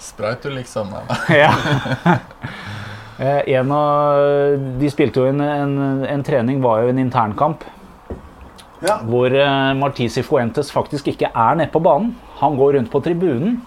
[0.00, 0.88] Spreit du liksom
[1.28, 1.52] Ja.
[3.18, 4.20] Eh, en av,
[4.78, 5.74] de spilte jo en, en,
[6.06, 7.64] en trening, var jo en internkamp.
[8.78, 9.00] Ja.
[9.02, 12.12] Hvor eh, Martisi Fuentes faktisk ikke er nede på banen.
[12.38, 13.58] Han går rundt på tribunen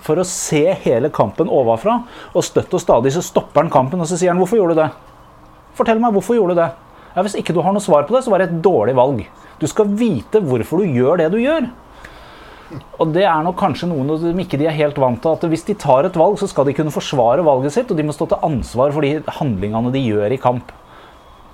[0.00, 1.96] for å se hele kampen ovenfra.
[2.34, 4.82] Og støtt og stadig så stopper han kampen og så sier han 'Hvorfor gjorde du
[4.84, 4.92] det?'
[5.74, 6.70] Fortell meg, hvorfor gjorde du det?
[7.16, 9.26] Ja, Hvis ikke du har noe svar på det, så var det et dårlig valg.
[9.58, 11.66] Du skal vite hvorfor du gjør det du gjør.
[13.00, 15.34] Og det er nok kanskje noen de ikke de er helt vant til.
[15.34, 18.06] At hvis de tar et valg, så skal de kunne forsvare valget sitt, og de
[18.06, 20.74] må stå til ansvar for de handlingene de gjør i kamp.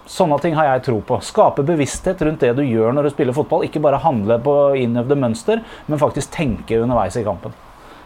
[0.06, 1.18] Sånne ting har jeg tro på.
[1.24, 3.64] Skape bevissthet rundt det du gjør når du spiller fotball.
[3.66, 7.56] Ikke bare handle på innøvde mønster, men faktisk tenke underveis i kampen.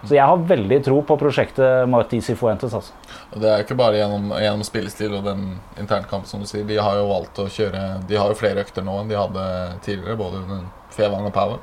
[0.00, 2.72] Så jeg har veldig tro på prosjektet Martisi Fuentes.
[2.72, 2.94] Altså.
[3.36, 5.44] Det er ikke bare gjennom, gjennom spillestil og den
[5.80, 6.64] internkampen, som du sier.
[6.64, 9.44] De har jo valgt å kjøre De har jo flere økter nå enn de hadde
[9.84, 10.64] tidligere, både under
[10.96, 11.60] Fevang og Powell.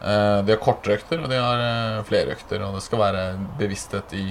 [0.00, 2.62] Eh, de har kortere økter, og de har eh, flere økter.
[2.64, 3.24] Og det skal være
[3.60, 4.28] bevissthet i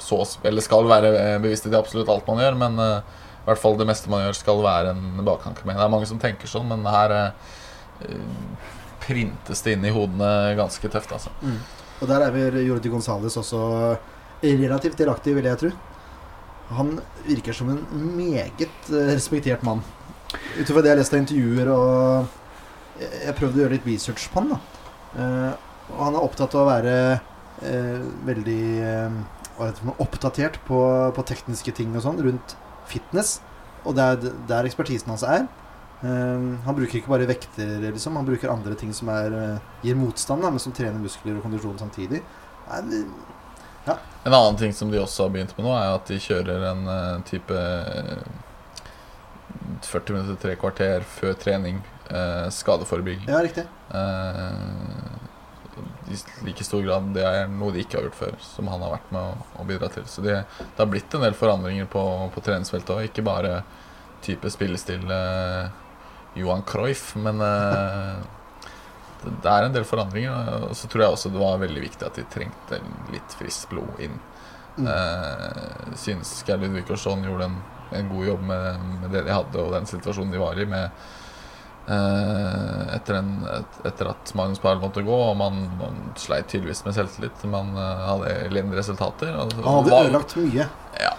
[0.00, 0.16] så
[0.48, 3.86] Eller skal være eh, bevissthet i absolutt alt man gjør, men i hvert fall det
[3.88, 5.76] meste man gjør, skal være en baktanke med.
[5.76, 8.08] Det er mange som tenker sånn, men her eh,
[9.04, 11.32] printes det inn i hodene ganske tøft, altså.
[12.00, 13.60] Og der er vel Jordi Gonzales også
[14.40, 15.70] relativt delaktig, vil jeg tro.
[16.76, 16.94] Han
[17.26, 17.80] virker som en
[18.16, 19.82] meget respektert mann.
[20.32, 22.39] Ut ifra det jeg har lest av intervjuer og
[23.00, 24.54] Jeg prøvde å gjøre litt research på han.
[24.54, 24.60] da
[25.10, 25.52] Eh,
[25.90, 26.96] Og han er opptatt av å være
[27.66, 29.16] eh, veldig eh,
[29.58, 30.78] noe oppdatert på,
[31.16, 32.54] på tekniske ting og sånn rundt
[32.86, 33.40] fitness.
[33.82, 35.48] Og det er der ekspertisen hans er.
[36.00, 38.14] Han bruker ikke bare vekter, liksom.
[38.16, 39.34] Han bruker andre ting som er,
[39.84, 42.22] gir motstand, da, men som trener muskler og kondisjon samtidig.
[42.70, 43.02] Nei,
[43.84, 43.96] ja.
[44.24, 46.82] En annen ting som de også har begynt med nå, er at de kjører en
[46.88, 48.24] uh, type eh,
[49.88, 51.80] 40 minutter, tre kvarter før trening.
[52.10, 53.28] Eh, skadeforebygging.
[53.28, 53.66] ja, riktig.
[53.94, 54.50] Eh,
[56.10, 58.96] I like stor grad det er noe de ikke har gjort før, som han har
[58.96, 60.06] vært med å, å bidra til.
[60.10, 62.02] Så det, det har blitt en del forandringer på,
[62.34, 63.06] på treningsfeltet òg.
[63.10, 63.60] Ikke bare
[64.24, 65.70] type spillestil eh,
[66.40, 68.18] Johan Cruyff, men eh,
[69.22, 70.66] det, det er en del forandringer.
[70.70, 72.82] Og så tror jeg også det var veldig viktig at de trengte
[73.14, 74.18] litt friskt blod inn.
[74.76, 74.86] Mm.
[74.86, 77.56] Eh, synes Ludvig og gjorde en,
[77.96, 80.66] en god jobb med, med det de hadde, og den situasjonen de var i.
[80.66, 80.90] med
[81.88, 86.94] etter, en, et, etter at Magnus Parl måtte gå, og man, man sleit tydeligvis med
[86.94, 87.42] selvtillit.
[87.50, 89.32] Man eh, hadde elendige resultater.
[89.34, 90.68] Og, Han hadde var- ødelagt mye.
[91.00, 91.12] Ja,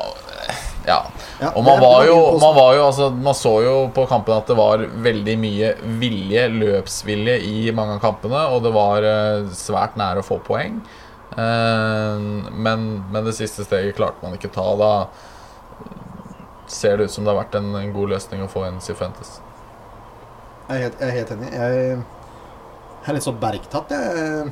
[0.88, 1.00] ja.
[1.42, 4.48] Ja, Og man var jo, man var jo altså, Man så jo på kampene at
[4.50, 5.68] det var veldig mye
[6.02, 8.42] vilje, løpsvilje, i mange av kampene.
[8.56, 10.80] Og det var eh, svært nære å få poeng.
[11.36, 12.18] Eh,
[12.66, 14.66] men, men det siste steget klarte man ikke ta.
[14.82, 14.92] Da
[16.72, 19.38] ser det ut som det har vært en, en god løsning å få en Cifuentes.
[20.72, 21.48] Jeg er helt, jeg er helt enig.
[21.52, 24.52] Jeg er litt sånn bergtatt, jeg.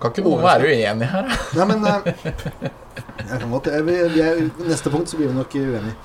[0.00, 1.26] Kan ikke noen være uenig her?
[1.58, 2.06] Nei, men eh,
[3.18, 5.96] Jeg kan godt vi, vi er, Neste punkt så blir vi nok uenige.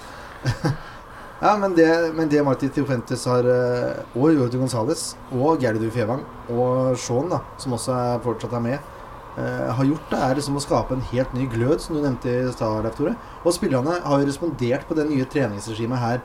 [1.45, 6.25] ja, men det, men det Martin Tiofentes har eh, Og Jordi Gonzales og Gerdu Fevang
[6.49, 8.91] og Shaun, da, som også er, fortsatt er med,
[9.37, 12.33] eh, har gjort, det er liksom å skape en helt ny glød, som du nevnte
[12.33, 13.15] i stad, Tore.
[13.45, 16.23] Og spillerne har jo respondert på det nye treningsregimet her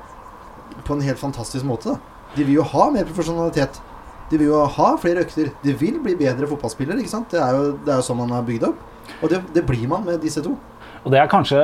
[0.88, 1.94] på en helt fantastisk måte.
[1.94, 3.80] da De vil jo ha mer profesjonalitet.
[4.28, 5.52] De vil jo ha flere økter.
[5.62, 7.00] De vil bli bedre fotballspillere.
[7.00, 7.30] ikke sant?
[7.32, 8.84] Det er jo, det er jo sånn man har bygd opp.
[9.22, 10.56] Og det, det blir man med disse to.
[11.04, 11.62] Og det er kanskje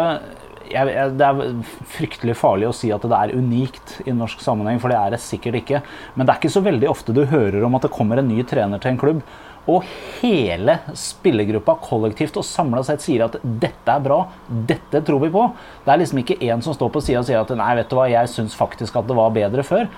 [0.71, 4.81] jeg, jeg, Det er fryktelig farlig å si at det er unikt i norsk sammenheng,
[4.81, 5.83] for det er det sikkert ikke.
[6.15, 8.41] Men det er ikke så veldig ofte du hører om at det kommer en ny
[8.49, 9.21] trener til en klubb,
[9.65, 9.85] og
[10.21, 15.53] hele spillergruppa kollektivt og samla sett sier at 'dette er bra', 'dette tror vi på'.
[15.85, 17.97] Det er liksom ikke én som står på sida og sier at 'nei, vet du
[17.97, 19.89] hva, jeg syns faktisk at det var bedre før'.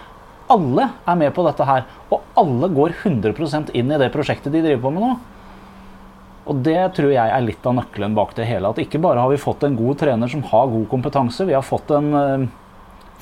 [0.53, 4.63] Alle er med på dette her, og alle går 100% inn i det prosjektet de
[4.63, 5.15] driver på med nå.
[6.47, 8.71] Og det tror jeg er litt av nøkkelen bak det hele.
[8.71, 11.67] At ikke bare har vi fått en god trener som har god kompetanse, vi har
[11.67, 12.47] fått en eh,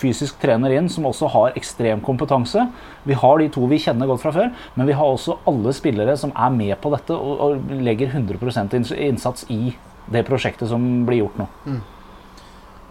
[0.01, 2.67] fysisk trener inn som også har ekstrem kompetanse.
[3.09, 6.19] Vi har de to vi kjenner godt fra før, men vi har også alle spillere
[6.21, 9.75] som er med på dette og, legger 100 inns- innsats i
[10.13, 11.49] det prosjektet som blir gjort nå.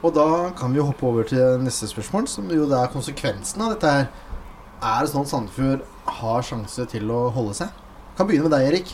[0.03, 3.61] Og da kan vi jo hoppe over til neste spørsmål, som jo det er konsekvensen
[3.63, 4.07] av dette her.
[4.83, 5.85] Er det sånn at Sandefjord
[6.19, 7.83] har sjanse til å holde seg?
[8.17, 8.91] Kan begynne med deg, Erik.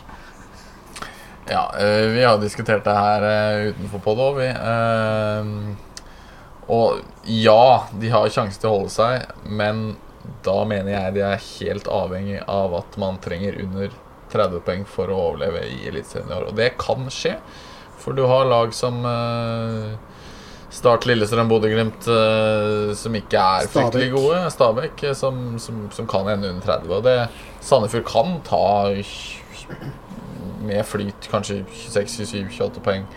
[1.50, 4.38] Ja, eh, vi har diskutert det her utenfor utenfor det òg,
[6.70, 9.98] og ja, de har sjanse til å holde seg, men
[10.46, 13.90] da mener jeg de er helt avhengig av at man trenger under
[14.30, 16.52] 30 poeng for å overleve i Eliteserien i år.
[16.52, 17.40] Og det kan skje,
[17.98, 19.98] for du har lag som eh,
[20.70, 23.72] Start Lillestrøm, Bodø-Glimt, eh, som ikke er Stabæk.
[23.74, 24.52] fryktelig gode.
[24.54, 26.96] Stabæk, eh, som, som, som kan ende under 30.
[26.96, 27.28] Og det
[27.62, 28.94] Sandefjord kan ta
[30.62, 33.08] med flyt kanskje 26-27-28 poeng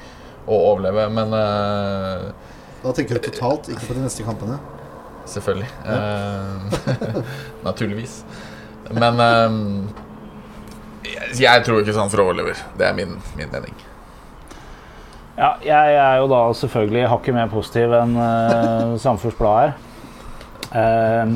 [0.47, 2.33] og overleve, men uh,
[2.83, 4.59] Da tenker du totalt, ikke på de neste kampene.
[5.27, 5.69] Selvfølgelig.
[5.87, 6.01] Ja.
[7.69, 8.25] naturligvis.
[8.91, 9.21] Men
[11.05, 12.65] jeg, jeg tror ikke Sandefjord overlever.
[12.79, 13.77] Det er min, min mening.
[15.33, 19.73] Ja, jeg er jo da selvfølgelig hakket mer positiv enn uh, Sandefjords Blad er.
[20.73, 21.33] Eh,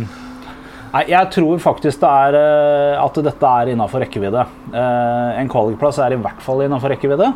[0.92, 4.44] nei, jeg tror faktisk det er eh, at dette er innafor rekkevidde.
[4.72, 7.30] Eh, en kvalikplass er i hvert fall innafor rekkevidde.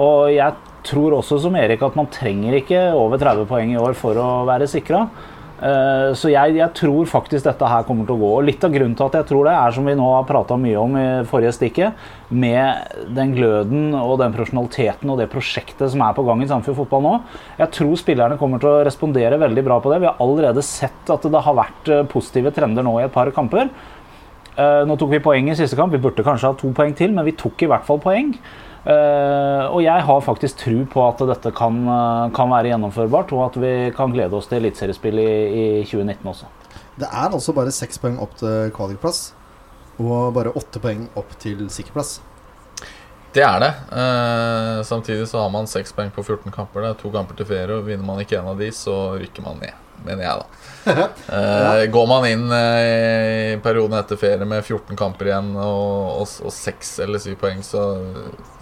[0.00, 3.96] Og jeg tror også som Erik at man trenger ikke over 30 poeng i år
[3.98, 5.06] for å være sikra.
[5.60, 8.30] Eh, så jeg, jeg tror faktisk dette her kommer til å gå.
[8.38, 10.56] Og litt av grunnen til at jeg tror det, er som vi nå har prata
[10.60, 16.04] mye om i forrige stikket, med den gløden og den profesjonaliteten og det prosjektet som
[16.06, 17.14] er på gang i Sandefjord fotball nå.
[17.60, 20.00] Jeg tror spillerne kommer til å respondere veldig bra på det.
[20.00, 23.32] Vi har allerede sett at det har vært eh, positive trender nå i et par
[23.36, 23.68] kamper.
[24.56, 25.92] Eh, nå tok vi poeng i siste kamp.
[25.92, 28.32] Vi burde kanskje ha to poeng til, men vi tok i hvert fall poeng.
[28.80, 33.44] Eh, og jeg har faktisk tro på at dette kan, eh, kan være gjennomførbart, og
[33.50, 36.48] at vi kan glede oss til eliteseriespill i, i 2019 også.
[37.00, 39.34] Det er altså bare seks poeng opp til kvalikplass,
[40.00, 42.20] og bare åtte poeng opp til sikkerplass.
[43.36, 43.70] Det er det.
[43.94, 46.82] Eh, samtidig så har man seks poeng på 14 kamper.
[46.82, 49.44] Det er to kamper til ferie, og vinner man ikke en av de, så rykker
[49.46, 49.79] man ned.
[50.06, 50.46] Mener jeg, da.
[51.30, 56.32] Eh, går man inn eh, i perioden etter ferie med 14 kamper igjen og, og,
[56.48, 57.82] og 6 eller 7 poeng, så,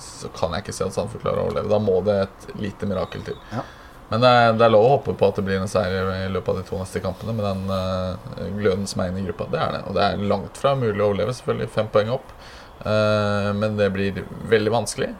[0.03, 1.70] så kan jeg ikke se at Sandefjord klarer å overleve.
[1.70, 3.38] Da må det et lite mirakel til.
[3.55, 3.62] Ja.
[4.09, 6.29] Men det er, det er lov å håpe på at det blir en seier i
[6.33, 9.48] løpet av de to neste kampene med den uh, gløden som er inne i gruppa.
[9.53, 9.83] Det er det.
[9.88, 11.72] Og det er langt fra mulig å overleve, selvfølgelig.
[11.74, 12.33] Fem poeng opp.
[12.81, 15.11] Uh, men det blir veldig vanskelig.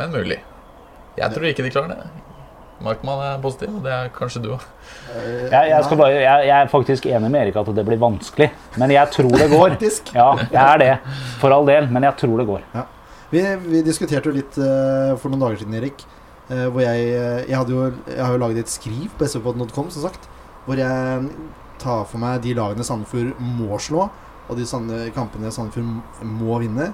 [0.00, 0.40] Men mulig.
[1.18, 2.27] Jeg tror ikke de klarer det.
[2.84, 4.64] Markmann er positiv, og det er kanskje du òg.
[5.18, 9.10] Jeg, jeg, jeg, jeg er faktisk enig med Erik at det blir vanskelig, men jeg
[9.16, 9.74] tror det går.
[10.14, 10.92] Ja, jeg er det,
[11.40, 12.64] for all del, men jeg tror det går.
[13.32, 16.04] Vi, vi diskuterte jo litt uh, for noen dager siden, Erik.
[16.52, 19.90] uh, hvor jeg, eh, jeg, hadde jo, jeg har jo laget et skriv på svpod.com,
[19.92, 20.30] som sagt.
[20.64, 21.28] Hvor jeg
[21.82, 24.06] tar for meg de lagene Sandefjord må slå,
[24.48, 26.92] og de sande, kampene Sandefjord må vinne.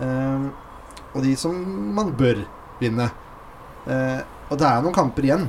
[0.00, 0.52] uh,
[1.14, 1.54] og de som
[1.94, 2.40] man bør
[2.80, 3.06] vinne.
[3.84, 4.20] Eh,
[4.54, 5.48] og det er noen kamper igjen.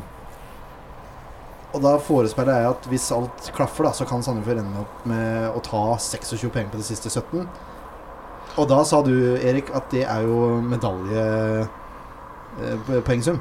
[1.76, 5.50] Og da forespeiler jeg at hvis alt klaffer, da, så kan Sandefjord ende opp med
[5.52, 7.48] å ta 26 poeng på de siste 17.
[8.56, 13.40] Og da sa du, Erik, at det er jo medaljepoengsum.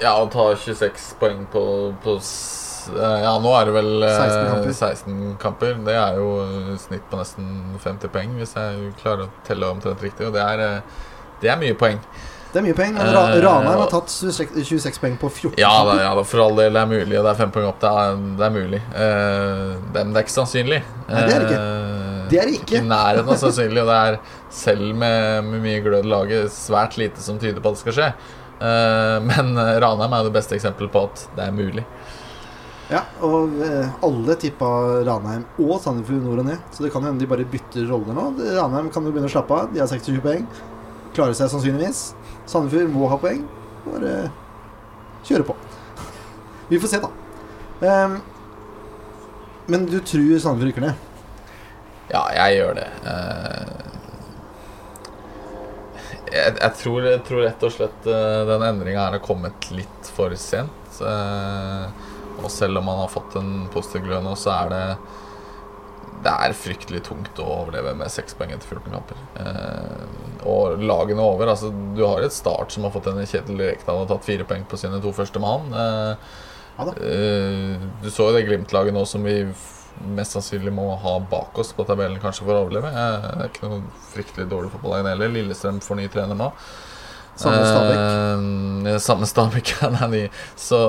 [0.00, 1.62] Ja, å ta 26 poeng på,
[2.02, 4.72] på eh, Ja, nå er det vel eh, 16 kamper.
[4.80, 5.72] 16 kamper.
[5.86, 7.44] Det er jo eh, snitt på nesten
[7.84, 10.26] 50 poeng, hvis jeg klarer å telle omtrent riktig.
[10.26, 10.82] Og det er, eh,
[11.44, 11.98] det er mye poeng.
[12.50, 12.94] Det er mye poeng.
[12.96, 16.56] Men Eh, Ranheim har tatt 26, 26 poeng på 14 Ja det, ja for all
[16.58, 17.78] del det er mulig, og det er fem poeng opp.
[17.82, 18.80] Det er, det er mulig.
[18.90, 20.80] Uh, det, men det er ikke sannsynlig.
[21.08, 21.60] Nei, det er det ikke.
[21.62, 22.76] Eh, Det er det ikke.
[22.80, 24.18] I nærheten av sannsynlig, og det er
[24.54, 27.96] selv med, med mye glød i laget svært lite som tyder på at det skal
[28.00, 28.10] skje.
[28.60, 31.86] Uh, men Ranheim er det beste eksempelet på at det er mulig.
[32.90, 34.66] Ja, og eh, alle tippa
[35.06, 36.58] Ranheim og Sandefjord nord og ned.
[36.74, 38.24] Så det kan hende de bare bytter roller nå.
[38.56, 39.68] Ranheim kan jo begynne å slappe av.
[39.70, 40.42] De har 26 poeng.
[41.14, 42.00] Klarer seg sannsynligvis.
[42.50, 43.44] Sandefjord må ha poeng.
[43.86, 44.14] Bare
[45.26, 45.56] kjøre på.
[46.70, 47.10] Vi får se, da.
[47.80, 48.18] Um,
[49.70, 51.06] men du tror Sandefjord rykker ned?
[52.10, 52.88] Ja, jeg gjør det.
[53.06, 53.90] Eh,
[56.30, 60.10] jeg, jeg, tror, jeg tror rett og slett eh, den endringa her har kommet litt
[60.16, 60.98] for sent.
[61.06, 61.84] Eh,
[62.40, 64.84] og selv om man har fått en positiv glød nå, så er det
[66.20, 69.20] Det er fryktelig tungt å overleve med seks poeng etter 14 kamper.
[69.40, 71.48] Eh, og lagene over.
[71.52, 74.66] Altså, du har et Start som har fått en Kjetil Rekdal og tatt fire poeng
[74.68, 75.72] på sine to første mann.
[75.72, 76.14] Eh,
[76.80, 76.86] Ja.
[76.96, 79.42] Eh, du så jo det Glimt-laget nå som vi
[80.16, 82.88] mest sannsynlig må ha bak oss på tabellen kanskje for å overleve.
[82.88, 83.82] Eh, Det er ikke noe
[84.14, 85.28] fryktelig dårlig fotballag heller.
[85.28, 86.52] Lillestrøm får ny trener nå.
[87.36, 88.94] Samme Stabæk.
[88.94, 90.80] Eh, samme Stabæk, Så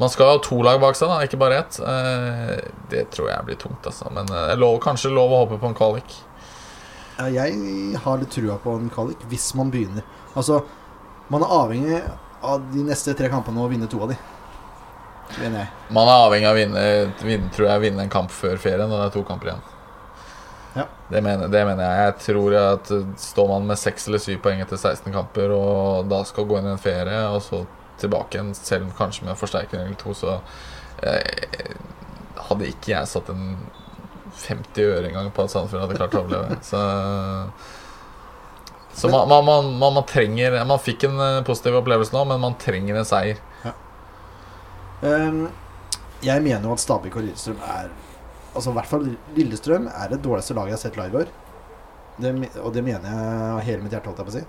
[0.00, 1.78] man skal ha to lag bak seg, da, ikke bare ett.
[1.78, 2.58] Eh,
[2.90, 4.08] det tror jeg blir tungt, altså.
[4.14, 6.18] Men eh, er lov, kanskje lov å håpe på en kvalik.
[7.22, 10.06] Jeg har litt trua på en kvalik hvis man begynner.
[10.32, 10.62] Altså,
[11.30, 11.98] man er avhengig
[12.42, 14.16] av de neste tre kampene å vinne to av de.
[15.38, 15.66] Jeg.
[15.92, 16.86] Man er avhengig av å vinne,
[17.22, 19.62] vinne, tror jeg, vinne en kamp før ferien, og det er to kamper igjen.
[20.72, 20.86] Ja.
[21.08, 22.08] Det, mener, det mener jeg.
[22.08, 26.08] Jeg tror at eh, står man med seks eller syv poeng etter 16 kamper, og
[26.10, 27.62] da skal gå inn i en ferie, og så
[28.00, 30.38] tilbake igjen, selv om kanskje med en forsterkning eller to, så
[31.02, 31.76] eh,
[32.48, 33.56] hadde ikke jeg satt en
[34.32, 36.58] 50 øre engang på at Sandefjord hadde klart å overleve.
[36.70, 36.82] Så,
[38.92, 42.42] så man, man, man, man, man trenger Man fikk en eh, positiv opplevelse nå, men
[42.42, 43.38] man trenger en seier.
[45.02, 45.46] Ehm,
[46.22, 47.88] jeg mener jo at Stabæk og Lillestrøm er
[48.52, 51.30] Altså i hvert fall Lillestrøm er det dårligste laget jeg har sett live i år.
[52.20, 54.42] Det, og det mener jeg av hele mitt hjerte, holdt jeg på å si.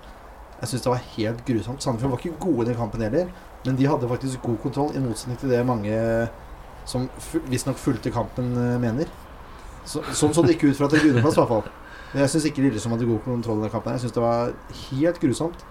[0.60, 1.82] Jeg syns det var helt grusomt.
[1.82, 3.30] Sandefjord var ikke gode i den kampen heller,
[3.66, 5.98] men de hadde faktisk god kontroll, i motsetning til det mange
[6.88, 7.06] som
[7.48, 9.08] visstnok fulgte kampen, eh, mener.
[9.84, 11.70] Så, sånn så det ikke ut fra tribuneplass, i hvert fall.
[12.12, 13.96] Men jeg syns ikke Lillesund hadde god kontroll i den kampen.
[13.96, 14.52] Jeg syns det var
[14.90, 15.64] helt grusomt.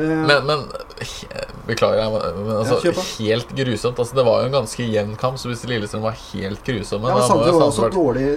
[0.00, 0.64] Eh, Men, men
[1.68, 3.98] Beklager, jeg, men altså, Ja, helt grusomt.
[3.98, 7.18] Altså, det var jo en ganske jevn kamp, så hvis Lillestrøm var helt grusomme ja,
[7.18, 7.96] men Sandefjord var også vært...
[8.00, 8.28] dårlig,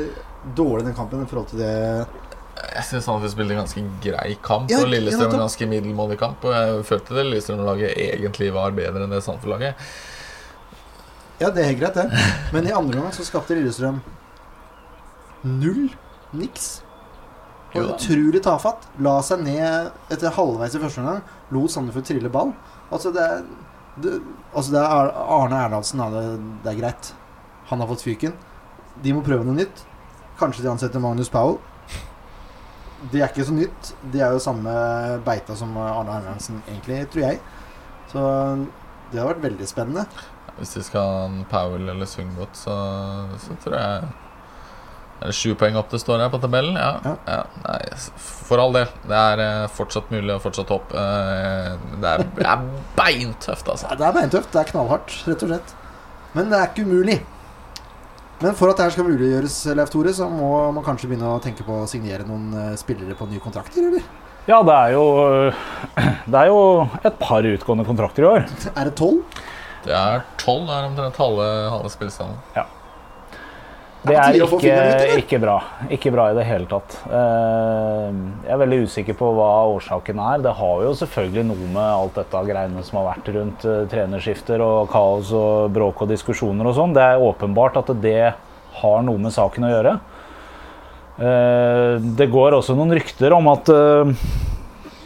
[0.58, 1.74] dårlig i den kampen i forhold til det
[2.74, 6.44] Jeg syns Sandefjord spilte en ganske grei kamp, Ja, og Lillestrøm en ganske middelmådig kamp.
[6.48, 9.86] Og jeg følte det Lillestrøm-laget egentlig var bedre enn det Sandefjord-laget.
[11.42, 12.26] Ja, det er helt greit, det.
[12.56, 14.02] Men i andre omgang så skapte Lillestrøm
[15.46, 15.90] null.
[16.36, 16.82] Niks.
[17.76, 18.88] Og utrolig tafatt.
[19.04, 21.22] La seg ned etter halvveis i første omgang.
[21.54, 22.54] Lot Sandefjord trille ball.
[22.90, 23.44] Altså, det er,
[24.02, 24.16] det,
[24.56, 26.00] altså det er Arne Erlandsen.
[26.02, 26.08] da.
[26.16, 27.12] Det, det er greit.
[27.70, 28.36] Han har fått fyken.
[29.04, 29.84] De må prøve noe nytt.
[30.40, 31.60] Kanskje de ansetter Magnus Powell.
[33.12, 33.92] Det er ikke så nytt.
[34.14, 34.72] De er jo samme
[35.26, 37.40] beita som Arne Hermansen, egentlig, tror jeg.
[38.12, 38.22] Så
[39.12, 40.06] det har vært veldig spennende.
[40.58, 42.76] Hvis de skal ha en Powell eller Sundgodt, så,
[43.44, 44.06] så tror jeg
[45.20, 46.76] Er det sju poeng opp det står her på tabellen?
[46.80, 46.94] Ja.
[47.04, 47.14] Ja.
[47.28, 47.42] ja.
[47.66, 47.80] Nei,
[48.20, 48.88] for all del.
[49.08, 50.92] Det er eh, fortsatt mulig og fortsatt håp.
[50.96, 51.70] Eh,
[52.02, 52.66] Det er, det er
[52.98, 53.92] beintøft, altså.
[53.92, 54.52] Ja, Det er beintøft.
[54.56, 55.76] Det er knallhardt, rett og slett.
[56.36, 57.20] Men det er ikke umulig.
[58.44, 61.42] Men for at det her skal muliggjøres, Leif Tore, så må man kanskje begynne å
[61.44, 64.04] tenke på å signere noen eh, spillere på nye kontrakter, eller?
[64.46, 65.06] Ja, det er jo
[66.32, 66.60] Det er jo
[67.08, 68.48] et par utgående kontrakter i år.
[68.76, 69.24] Er det tolv?
[69.86, 70.66] Det er tolv.
[70.68, 72.42] Det er omtrent halve, halve spillstanden.
[72.56, 72.66] Det
[74.06, 75.56] Det er ikke, ikke bra.
[75.90, 76.96] Ikke bra i det hele tatt.
[77.10, 78.10] Eh,
[78.46, 80.44] Jeg er veldig usikker på hva årsaken er.
[80.46, 84.62] Det har jo selvfølgelig noe med alt dette greiene som har vært rundt eh, trenerskifter
[84.66, 86.94] og kaos og bråk og diskusjoner og sånn.
[86.98, 88.20] Det er åpenbart at det
[88.82, 89.96] har noe med saken å gjøre.
[91.16, 93.70] Eh, Det går også noen rykter om at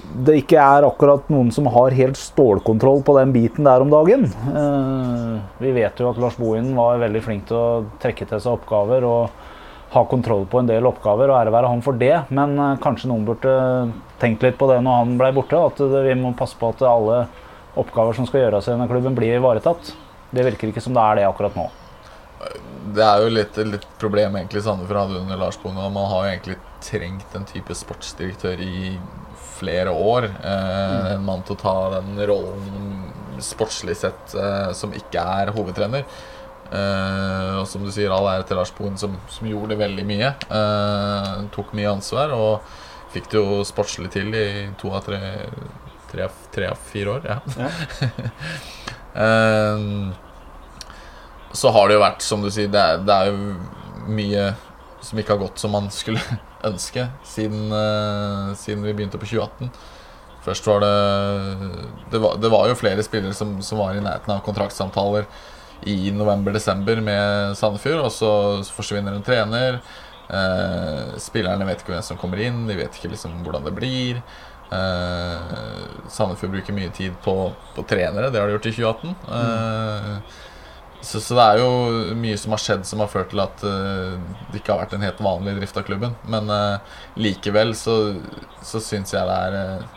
[0.09, 4.25] det ikke er akkurat noen som har helt stålkontroll på den biten der om dagen.
[4.25, 8.55] Eh, Vi vet jo at Lars Bohinen var veldig flink til å trekke til seg
[8.57, 9.29] oppgaver og
[9.93, 12.15] ha kontroll på en del oppgaver, og ære være han for det.
[12.33, 13.53] Men eh, kanskje noen burde
[14.21, 15.61] tenkt litt på det når han ble borte.
[15.69, 17.23] At vi må passe på at alle
[17.79, 19.93] oppgaver som skal gjøres i denne klubben, blir ivaretatt.
[20.33, 21.69] Det virker ikke som det er det akkurat nå.
[22.95, 25.93] Det er jo litt, litt problem egentlig Sandefjord hadde under Lars Bohinen.
[25.93, 28.93] Man har jo egentlig trengt en type sportsdirektør i
[29.59, 30.29] flere år.
[30.39, 33.05] Eh, En mann til å ta den rollen
[33.43, 36.03] sportslig sett eh, som ikke er hovedtrener.
[36.69, 40.33] Eh, og som du sier, all ære til Lars Bohin, som, som gjorde veldig mye.
[40.59, 42.67] Eh, tok mye ansvar og
[43.13, 44.47] fikk det jo sportslig til i
[44.79, 45.21] to av tre
[46.09, 47.25] Tre av tre av fire år.
[47.29, 47.35] Ja.
[49.19, 49.79] Eh,
[51.51, 54.43] så har det jo vært, som du sier, det er, det er jo mye
[55.01, 56.21] som ikke har gått som man skulle
[56.69, 59.71] ønske siden, eh, siden vi begynte på 2018.
[60.43, 60.91] Først var det
[62.11, 65.27] Det var, det var jo flere spillere som, som var i nærheten av kontraktsamtaler
[65.87, 68.31] i november-desember med Sandefjord, og så
[68.75, 69.79] forsvinner en trener.
[70.29, 74.19] Eh, spillerne vet ikke hvem som kommer inn, de vet ikke liksom hvordan det blir.
[74.75, 75.55] Eh,
[76.11, 77.35] Sandefjord bruker mye tid på,
[77.75, 79.15] på trenere, det har de gjort i 2018.
[79.39, 80.39] Eh,
[81.01, 84.19] så, så det er jo mye som har skjedd som har ført til at uh,
[84.51, 86.17] det ikke har vært en helt vanlig drift av klubben.
[86.27, 87.95] Men uh, likevel så,
[88.65, 89.87] så syns jeg det er uh,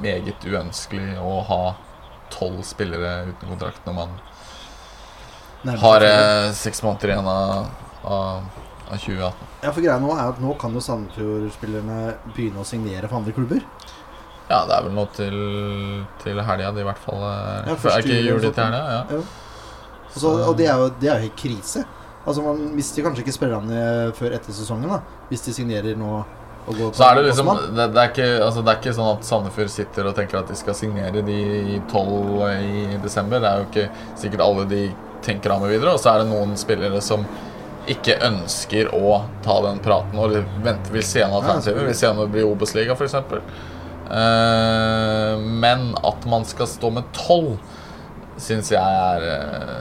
[0.00, 1.62] meget uønskelig å ha
[2.32, 4.18] tolv spillere uten kontrakt når man
[5.60, 6.04] Nærmest har
[6.56, 7.66] seks måneder igjen av,
[8.08, 8.46] av,
[8.86, 9.50] av 2018.
[9.60, 11.98] Ja, for greia nå er at nå kan jo Sandefjord-spillerne
[12.30, 13.60] begynne å signere for andre klubber.
[14.50, 15.36] Ja, det er vel noe til,
[16.24, 18.82] til helga i hvert fall er, Ja, Er ikke jul til helga?
[18.96, 19.00] Ja.
[19.14, 19.22] Ja.
[20.10, 21.84] Og, så, og det er jo det er helt krise.
[22.26, 23.80] Altså Man mister kanskje ikke spillerne
[24.18, 26.24] før etter sesongen, da hvis de signerer nå
[26.66, 29.28] på Så er det liksom det, det, er ikke, altså, det er ikke sånn at
[29.28, 33.40] Sandefjord sitter og tenker at de skal signere de tolv i desember.
[33.40, 33.86] Det er jo ikke
[34.20, 34.82] sikkert alle de
[35.24, 35.94] tenker av med videre.
[35.94, 37.24] Og så er det noen spillere som
[37.90, 41.86] ikke ønsker å ta den praten og vente, vil se an alternativer.
[41.88, 43.16] Vil se om det blir Obos-liga, f.eks.
[44.10, 47.54] Uh, men at man skal stå med tolv,
[48.40, 49.80] syns jeg er eh,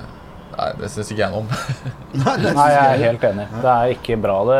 [0.59, 1.51] Nei, det syns ikke jeg noe om.
[2.25, 3.45] Nei, Nei, jeg er helt enig.
[3.63, 4.39] Det er ikke bra.
[4.49, 4.57] Det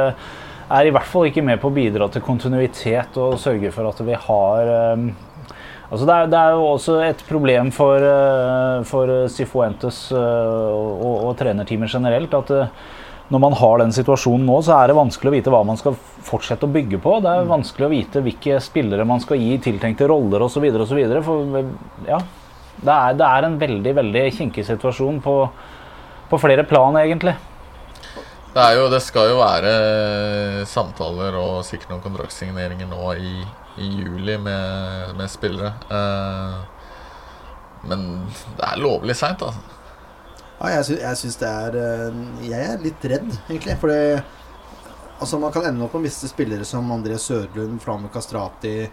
[0.78, 4.00] er i hvert fall ikke med på å bidra til kontinuitet og sørge for at
[4.08, 5.10] vi har um,
[5.90, 11.16] Altså det, er, det er jo også et problem for, uh, for Sifuentes uh, og,
[11.26, 12.90] og trenerteamet generelt at uh,
[13.30, 15.98] når man har den situasjonen nå, så er det vanskelig å vite hva man skal
[16.26, 17.20] fortsette å bygge på.
[17.22, 20.66] Det er vanskelig å vite hvilke spillere man skal gi tiltenkte roller osv.
[20.82, 21.02] osv.
[21.28, 21.60] For
[22.10, 22.18] ja,
[22.82, 25.36] det er, det er en veldig, veldig kinkig situasjon på,
[26.32, 27.36] på flere plan, egentlig.
[28.50, 29.74] Det, er jo, det skal jo være
[30.66, 33.34] samtaler og sikkert noen kontraktsigneringer nå i,
[33.78, 35.76] i juli med, med spillere.
[35.86, 36.56] Eh,
[37.94, 38.08] men
[38.58, 39.78] det er lovlig seint, altså.
[40.60, 43.78] Ja, jeg, sy jeg syns det er eh, Jeg er litt redd, egentlig.
[43.80, 43.94] For
[45.20, 48.86] Altså, man kan ende opp med å miste spillere som André Sødlund, Flamme Kastrati,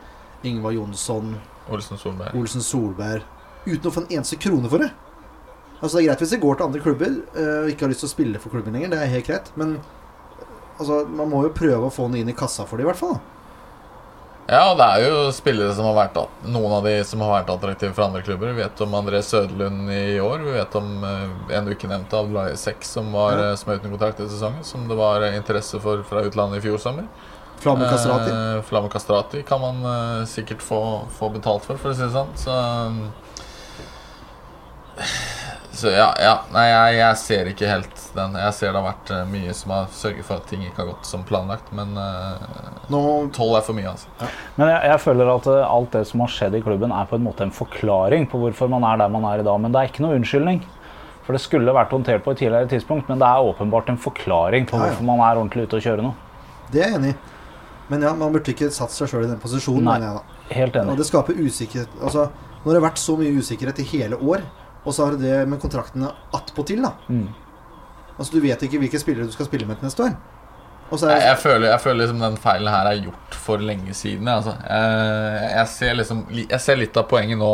[0.50, 1.36] Ingvar Jonsson,
[1.70, 2.34] Olsen Solberg.
[2.34, 3.22] Olsen Solberg
[3.66, 4.90] uten å få en eneste krone for det.
[5.76, 8.02] Altså Det er greit hvis det går til andre klubber øh, og ikke har lyst
[8.02, 8.90] til å spille for klubben lenger.
[8.94, 9.50] Det er helt greit.
[9.60, 9.76] Men
[10.78, 13.00] altså, man må jo prøve å få noe inn i kassa for det, i hvert
[13.00, 13.18] fall.
[13.18, 13.35] da.
[14.46, 17.90] Ja, det er jo spillere som har vært Noen av de som har vært attraktive
[17.96, 18.52] for andre klubber.
[18.54, 20.38] Vi vet om André Søderlund i år.
[20.44, 23.48] Vi vet om eh, en du ikke nevnte, Abdullahi Sek, som, var, Ja.
[23.50, 24.62] eh, er uten kontrakt i sesongen.
[24.62, 27.08] Som det var eh, interesse for fra utlandet i fjor sommer.
[27.58, 28.30] Flamme Kastrati.
[28.30, 30.80] Eh, Flamme Kastrati kan man eh, sikkert få,
[31.18, 32.30] få betalt for, for å si det sånn.
[32.38, 32.54] Så,
[35.76, 36.34] så ja, ja.
[36.54, 38.36] Nei, jeg, jeg ser ikke helt den.
[38.40, 40.88] Jeg ser det har vært eh, mye som har sørget for at ting ikke har
[40.90, 41.68] gått som planlagt.
[41.76, 41.92] Men
[42.92, 44.08] Nå uh, er for mye, altså.
[44.56, 47.18] Men jeg, jeg føler at eh, alt det som har skjedd i klubben, er på
[47.20, 49.60] en måte en forklaring på hvorfor man er der man er i dag.
[49.62, 50.64] Men det er ikke noe unnskyldning.
[51.26, 54.68] For det skulle vært håndtert på et tidligere tidspunkt, men det er åpenbart en forklaring
[54.70, 54.92] på Ja, ja.
[54.92, 56.12] hvorfor man er ordentlig ute og kjøre nå.
[56.70, 57.16] Det er jeg enig i.
[57.90, 59.96] Men ja, man burde ikke satt seg sjøl i den posisjonen, Nei.
[59.98, 60.54] mener jeg da.
[60.56, 60.96] Helt Og enig.
[61.00, 62.28] det skaper usikkerhet Altså,
[62.62, 64.46] når det har vært så mye usikkerhet i hele år,
[64.86, 66.94] og så har du det med kontraktene attpåtil, da.
[67.10, 67.26] Mm.
[68.16, 70.14] Altså, du vet ikke hvilke spillere du skal spille med til neste år.
[70.86, 73.34] Og så Jeg, er det jeg, føler, jeg føler liksom den feilen her er gjort
[73.34, 74.26] for lenge siden.
[74.26, 74.54] jeg, Altså.
[74.68, 77.50] Jeg, jeg, ser liksom, jeg ser litt av poenget nå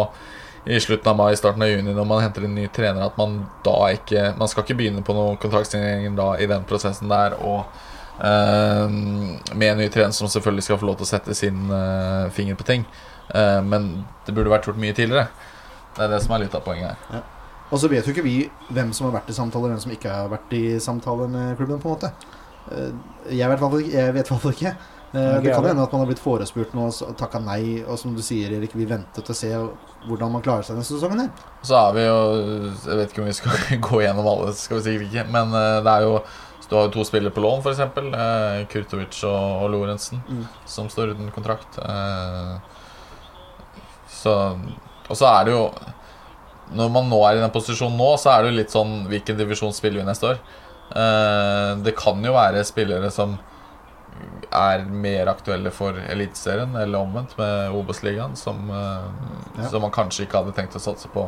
[0.66, 3.40] i slutten av mai, starten av juni, når man henter en ny trener, at man
[3.64, 7.88] da ikke Man skal ikke begynne på noen kontraktsignering da i den prosessen der, og
[8.22, 8.86] Uh,
[9.56, 12.54] med en ny trener som selvfølgelig skal få lov til å sette sin uh, finger
[12.54, 12.84] på ting.
[13.32, 13.88] Uh, men
[14.26, 15.24] det burde vært gjort mye tidligere.
[15.96, 17.22] Det er det som er litt av poenget her.
[17.72, 19.92] Og så vet jo ikke vi hvem som har vært i samtale, og hvem som
[19.92, 21.80] ikke har vært i samtale med klubben.
[21.80, 22.12] på en måte
[22.70, 22.92] Eh,
[23.34, 24.70] Jeg vet i hvert fall ikke.
[25.14, 28.14] Eh, Det kan hende at man har blitt forespurt nå og takka nei, og som
[28.14, 29.50] du sier, Erik, vi ventet å se
[30.06, 31.18] hvordan man klarer seg denne sesongen.
[31.20, 31.30] her
[31.66, 33.52] Så er vi jo Jeg vet ikke om vi skal
[33.88, 35.26] gå gjennom alle, skal vi sikkert ikke.
[35.32, 36.22] Men eh, det er jo
[36.70, 37.80] Du har jo to spillere på lån, f.eks.
[37.98, 40.46] Uh, Kurtovic og, og Lorentzen, Mm.
[40.64, 41.78] som står uten kontrakt.
[41.82, 42.56] Eh,
[44.08, 44.58] så
[45.12, 45.62] Og så er det jo
[46.72, 49.36] Når man nå er i den posisjonen nå, så er det jo litt sånn Hvilken
[49.36, 50.38] divisjon spiller vi neste år?
[50.96, 53.38] Eh, det kan jo være spillere som
[54.52, 59.68] er mer aktuelle for Eliteserien, eller omvendt, med Obos-ligaen, som, eh, Ja.
[59.70, 61.24] som man kanskje ikke hadde tenkt å satse på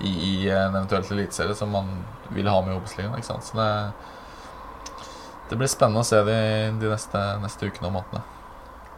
[0.00, 1.90] i, i en eventuell eliteserie, som man
[2.32, 3.22] vil ha med i Obos-ligaen.
[3.44, 3.92] Så det,
[5.50, 6.38] det blir spennende å se de,
[6.80, 8.22] de neste, neste ukene og månedene.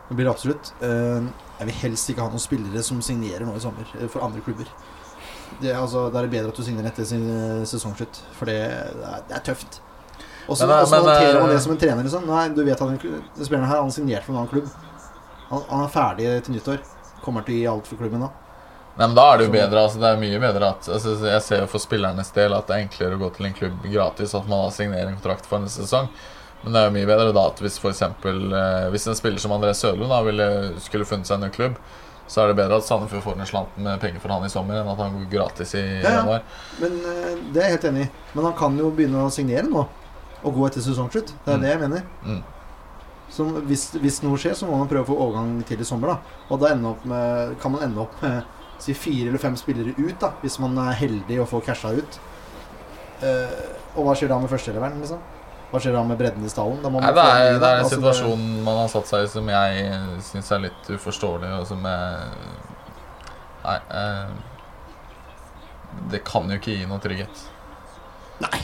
[0.09, 0.73] Det blir det absolutt.
[0.83, 1.23] Eh,
[1.63, 4.43] Jeg vil helst ikke ha noen spillere som signerer nå i sommer eh, for andre
[4.45, 4.69] klubber.
[5.61, 8.57] Det, altså, da er det bedre at du signerer etter sin eh, sesongslutt, for det,
[8.67, 9.81] er, det er tøft.
[10.49, 12.03] Og så håndterer man det som en trener.
[12.03, 12.27] Liksom.
[12.27, 14.71] Nei, du vet at den, spilleren her han har signert for en annen klubb.
[15.53, 16.81] Han, han er ferdig til nyttår.
[17.23, 18.33] Kommer til å gi alt for klubben da.
[18.97, 21.43] Nei, men Da er det jo bedre, altså det er mye bedre at altså, Jeg
[21.47, 24.35] ser jo for spillernes del at det er enklere å gå til en klubb gratis,
[24.37, 26.11] at man da signerer en kontrakt for en sesong.
[26.63, 29.39] Men det er jo mye bedre da at hvis for eksempel, eh, Hvis en spiller
[29.43, 30.47] som André Sølund da ville,
[30.81, 31.75] skulle funnet seg en ny klubb,
[32.29, 34.79] så er det bedre at Sandefjord får en slant med penger for han i sommer,
[34.81, 36.13] enn at han går gratis i Ja, ja.
[36.21, 36.43] januar.
[36.81, 38.11] Men eh, Det er jeg helt enig i.
[38.35, 39.83] Men han kan jo begynne å signere nå.
[40.45, 41.35] Og gå etter sesongslutt.
[41.45, 41.63] Det er Mm.
[41.63, 42.03] det jeg mener.
[42.25, 42.43] Mm.
[43.33, 46.09] Så hvis, hvis noe skjer, så må man prøve å få overgang til i sommer.
[46.09, 46.19] da
[46.51, 48.43] Og da med, kan man ende opp med
[48.79, 52.19] si fire eller fem spillere ut, da hvis man er heldig og får casha ut.
[53.23, 53.63] Eh,
[53.97, 54.99] og hva skjer da med førsteeleveren?
[55.01, 55.19] Liksom?
[55.73, 56.83] Hva skjer da med bredden i stallen?
[56.83, 59.31] Da må Nei, det er, det er en Altså, situasjon man har satt seg i
[59.33, 59.87] som jeg
[60.27, 62.51] syns er litt uforståelig, og som jeg
[63.63, 63.79] Nei.
[64.03, 64.35] Eh,
[66.13, 67.43] det kan jo ikke gi noe trygghet.
[68.43, 68.61] Nei.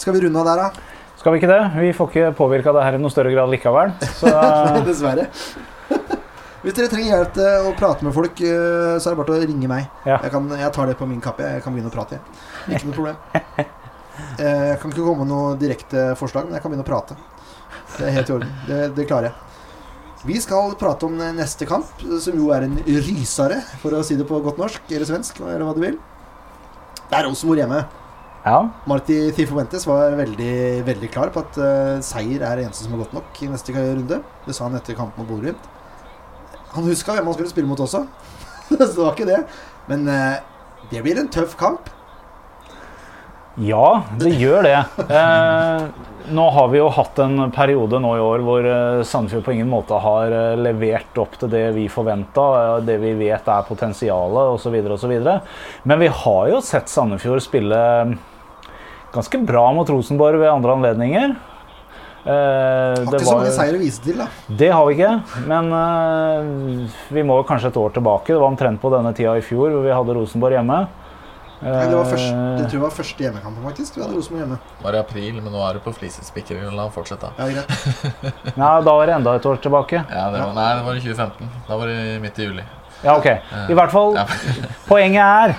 [0.00, 0.96] Skal vi runde av der, da?
[1.20, 1.60] Skal vi ikke det?
[1.80, 3.94] Vi får ikke påvirka det her i noe større grad likevel.
[4.20, 4.30] Så
[4.88, 5.26] Dessverre.
[6.60, 9.38] Hvis dere trenger hjelp til å prate med folk, eh, så er det bare til
[9.38, 9.90] å ringe meg.
[10.04, 10.20] Ja.
[10.20, 11.48] Jeg, kan, jeg tar det på min kappe.
[11.56, 12.20] Jeg kan begynne å prate.
[12.68, 13.70] Ikke noe problem.
[14.40, 17.16] Eh, Jeg kan ikke komme med noe direkte forslag, men jeg kan begynne å prate.
[17.96, 18.52] Det er helt i orden.
[18.68, 19.46] Det, det klarer jeg.
[20.28, 21.88] Vi skal prate om neste kamp,
[22.20, 25.64] som jo er en rysare, for å si det på godt norsk eller svensk, eller
[25.64, 25.96] hva du vil.
[27.10, 27.80] Det er Rosenborg hjemme.
[28.44, 28.58] ja.
[28.86, 30.52] Marti Tifuentes var veldig,
[30.86, 33.72] veldig klar på at uh, seier er det eneste som er godt nok i neste
[33.74, 34.20] runde.
[34.46, 35.64] Det sa han etter kampen mot Bodø-Glimt.
[36.76, 38.04] Han huska hvem han skulle spille mot også,
[38.68, 39.40] så det var ikke det.
[39.90, 40.36] Men uh,
[40.92, 41.88] det blir en tøff kamp.
[43.58, 44.76] Ja, det gjør det.
[45.10, 45.82] Eh,
[46.30, 49.68] nå har vi jo hatt en periode nå i år hvor eh, Sandefjord på ingen
[49.72, 54.54] måte har eh, levert opp til det vi forventa, eh, det vi vet er potensialet
[54.54, 54.76] osv.
[54.94, 55.14] osv.
[55.82, 57.80] Men vi har jo sett Sandefjord spille
[59.10, 61.34] ganske bra mot Rosenborg ved andre anledninger.
[62.20, 64.26] Eh, Har ikke ikke så mange seier å vise til, da.
[64.60, 65.12] det har vi ikke,
[65.48, 68.30] men eh, vi må kanskje et år tilbake.
[68.30, 70.82] Det var omtrent på denne tida i fjor hvor vi hadde Rosenborg hjemme.
[71.60, 73.96] Nei, det var første, Eh, det tror jeg var første hjemmekampen, faktisk.
[73.96, 74.58] Vi hadde Rosenborg hjemme.
[74.78, 76.62] Det Var i april, men nå er du på flisespikker.
[76.72, 77.32] La ham fortsette.
[77.36, 77.70] Ja, greit.
[78.60, 80.04] Nei, da var det enda et år tilbake.
[80.08, 81.50] Ja, det var, nei, det var i 2015.
[81.68, 82.64] Da var det midt i juli.
[83.04, 83.28] Ja, ok.
[83.68, 84.16] I hvert fall,
[84.90, 85.54] poenget er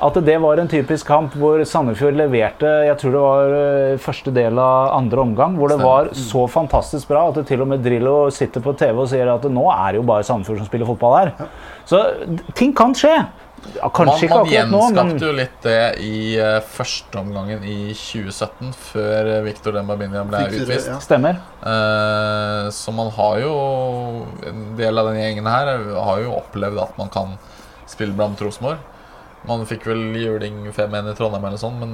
[0.00, 4.32] at det var en typisk kamp hvor Sandefjord leverte Jeg tror det var eh, første
[4.32, 7.84] del av andre omgang, hvor det var så fantastisk bra at det til og med
[7.84, 10.88] Drillo sitter på TV og sier at nå er det jo bare Sandefjord som spiller
[10.88, 11.50] fotball her.
[11.84, 12.00] Så
[12.56, 13.12] ting kan skje.
[13.76, 17.76] Ja, kanskje Man, ikke akkurat nå, men gjenskapte jo litt det i uh, førsteomgangen i
[17.98, 20.90] 2017, før uh, Victor Dembabinha ble utvist.
[20.90, 20.98] ja.
[21.04, 21.40] stemmer.
[21.60, 23.54] Uh, så man har jo
[24.46, 27.34] En del av den gjengen her har jo opplevd at man kan
[27.90, 28.82] spille blant Rosenborg.
[29.46, 31.92] Man fikk vel juling 5-1 i Trondheim, eller sånn, men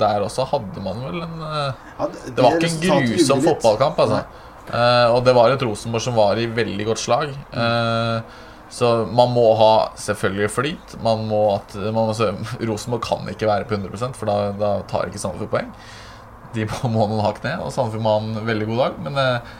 [0.00, 4.24] der også hadde man vel en uh, Ja, Det var ikke en grusom fotballkamp, altså.
[4.70, 7.32] Eh, og det var et Rosenborg som var i veldig godt slag.
[7.32, 8.38] Eh,
[8.72, 10.94] så man må ha selvfølgelig flyt.
[11.04, 15.20] Man må at man Rosenborg kan ikke være på 100 for da, da tar ikke
[15.20, 15.68] Sandefjord poeng.
[16.56, 18.96] De må noen hakk ned, og Sandefjord må ha en veldig god dag.
[19.04, 19.52] Men eh,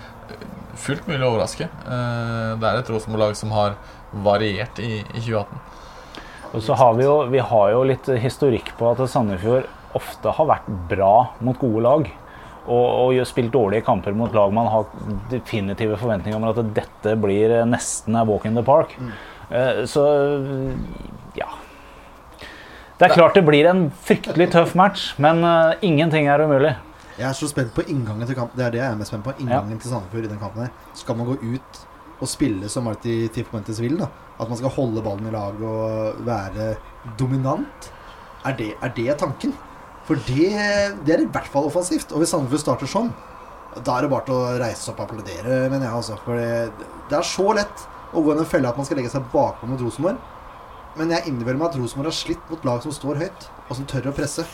[0.81, 1.69] fullt mulig å overraske.
[1.69, 3.77] Eh, det er et Rosenborg-lag som har
[4.25, 5.61] variert i, i 2018.
[6.53, 10.49] Og så har vi jo, vi har jo litt historikk på at Sandefjord ofte har
[10.49, 12.09] vært bra mot gode lag.
[12.63, 14.87] Og, og spilt dårlige kamper mot lag man har
[15.33, 18.95] definitive forventninger om at dette blir eh, nesten a walk in the park.
[18.99, 19.13] Mm.
[19.91, 20.03] Så
[21.37, 21.49] ja.
[23.03, 26.77] Det er klart det blir en fryktelig tøff match, men eh, ingenting er umulig.
[27.17, 28.55] Jeg er så spent på inngangen til kampen.
[28.61, 29.35] Det er det jeg er mest spent på.
[29.43, 30.71] Inngangen til Sandefjord i den kampen her.
[30.97, 31.81] Skal man gå ut
[32.23, 34.07] og spille som Marty Tiffmentes vil, da?
[34.39, 36.69] At man skal holde ballen i lag og være
[37.19, 37.91] dominant?
[38.47, 39.57] Er det, er det tanken?
[40.09, 40.49] For det,
[41.07, 42.11] det er i hvert fall offensivt.
[42.13, 43.13] Og hvis Sandefjord starter sånn,
[43.81, 45.95] da er det bare til å reise seg opp og applaudere, mener jeg.
[46.01, 46.19] Altså.
[46.25, 49.13] For det, det er så lett å gå i en felle at man skal legge
[49.15, 50.19] seg bakpå mot Rosenborg.
[50.99, 53.87] Men jeg innbiller meg at Rosenborg har slitt mot lag som står høyt, og som
[53.89, 54.45] tør å presse.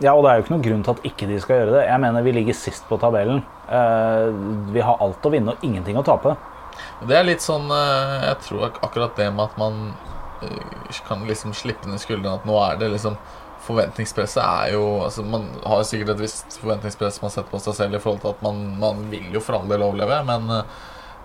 [0.00, 1.80] Ja, og det er jo ikke noen grunn til at ikke de skal gjøre det.
[1.90, 3.42] Jeg mener vi ligger sist på tabellen.
[3.68, 4.28] Eh,
[4.72, 6.36] Vi har alt å vinne og ingenting å tape.
[7.04, 9.90] Det er litt sånn eh, Jeg tror akkurat det med at man
[10.46, 13.18] eh, kan liksom slippe ned skuldrene At nå er det liksom
[13.70, 17.98] Forventningspresset er jo altså Man har sikkert et visst forventningspress man setter på seg selv
[17.98, 20.80] i forhold til at man, man vil jo for all del overleve, men eh,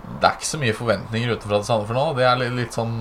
[0.05, 2.05] det er ikke så mye forventninger utenfra til Sandefjord nå.
[2.19, 2.93] Det er litt, litt sånn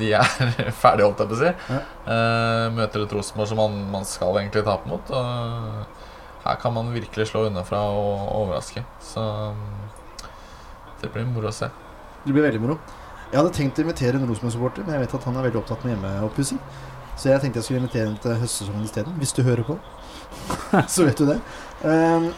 [0.00, 0.26] De er
[0.82, 1.52] ferdige, holdt jeg på å si.
[1.70, 1.80] Ja.
[2.08, 5.12] Uh, møter et Rosenborg som man, man skal egentlig tape mot.
[5.14, 8.82] Og her kan man virkelig slå unnafra og overraske.
[9.04, 9.22] Så
[10.98, 11.70] det blir moro å se.
[12.24, 12.78] Det blir veldig moro.
[13.28, 15.82] Jeg hadde tenkt å invitere en Rosenborg-supporter, men jeg vet at han er veldig opptatt
[15.84, 16.60] med hjemmeoppussing.
[17.18, 19.78] Så jeg tenkte jeg skulle invitere henne til høstsesongen isteden, hvis du hører på.
[20.94, 21.40] så vet du det.
[21.82, 22.30] Um,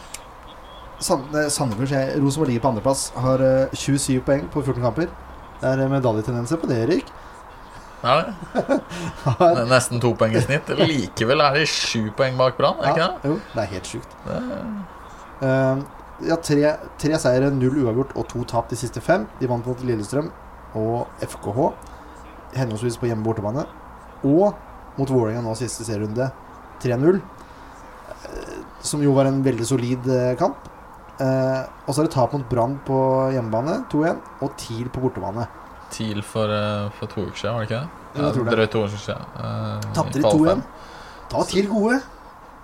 [1.01, 3.09] Sand eh, Sandefjord Rosenborg ligger på andreplass.
[3.17, 5.09] Har eh, 27 poeng på 14 kamper.
[5.61, 7.09] Det er eh, medaljetendenser på det, Erik.
[8.03, 8.75] Ja, det.
[9.45, 10.69] Er Nesten to poeng i snitt.
[10.91, 13.31] Likevel er de sju poeng bak Brann, ja, det?
[13.31, 14.15] jo, det er helt sjukt.
[14.27, 14.39] det?
[15.41, 15.85] Um,
[16.25, 19.25] ja, tre, tre seire, null uavgjort og to tap de siste fem.
[19.39, 20.29] De vant mot Lillestrøm
[20.77, 21.71] og FKH,
[22.57, 23.65] henholdsvis på hjemme- og bortebane.
[24.21, 24.53] Og
[24.97, 26.27] mot Vålerenga nå siste serierunde
[26.83, 27.21] 3-0.
[28.25, 30.57] eh, Som jo var en veldig solid eh, kamp.
[31.21, 32.97] Eh, og så er det tap mot Brann på
[33.35, 35.47] hjemmebane, 2-1, og TIL på bortebane.
[35.91, 36.49] TIL for,
[36.97, 37.89] for to uker siden, var det ikke det?
[38.15, 38.55] Ja, jeg tror det.
[38.57, 39.27] Drøyt to uker siden.
[39.43, 40.63] eh, Tapte de 2-1.
[41.31, 41.99] Da var TIL gode.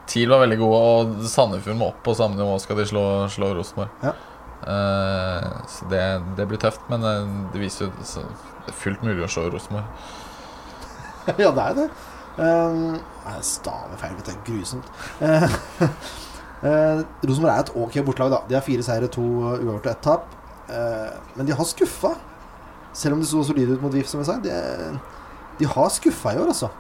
[0.08, 3.52] TIL var veldig gode, og Sandefjord må opp på samme nivå skal de slå, slå
[3.58, 3.90] Rosenborg.
[4.08, 4.14] Ja.
[4.68, 6.04] Eh, så det,
[6.40, 7.04] det blir tøft, men
[7.54, 9.86] det viser jo det er fullt mulig å slå Rosenborg.
[11.44, 11.88] ja, det er det.
[12.38, 12.98] Um,
[13.42, 14.52] Stavefeil, staver feil, vet du.
[14.52, 14.90] Grusomt.
[15.22, 15.48] Uh,
[16.64, 18.42] uh, Rosenborg er et ok bortelag, da.
[18.50, 20.34] De har fire seire, to uavgjort og ett tap.
[20.68, 22.16] Eh, men de har skuffa.
[22.94, 24.38] Selv om de så solide ut mot VIF, som jeg sa.
[24.44, 24.98] De,
[25.60, 26.72] de har skuffa i år, altså.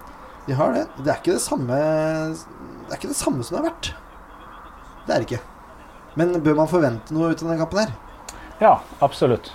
[0.48, 0.88] De har det.
[0.98, 3.94] Det er ikke det samme Det er ikke det samme som det har vært.
[5.08, 5.44] Det er det ikke.
[6.18, 7.96] Men bør man forvente noe ut av denne kampen her?
[8.64, 8.74] Ja,
[9.06, 9.52] absolutt.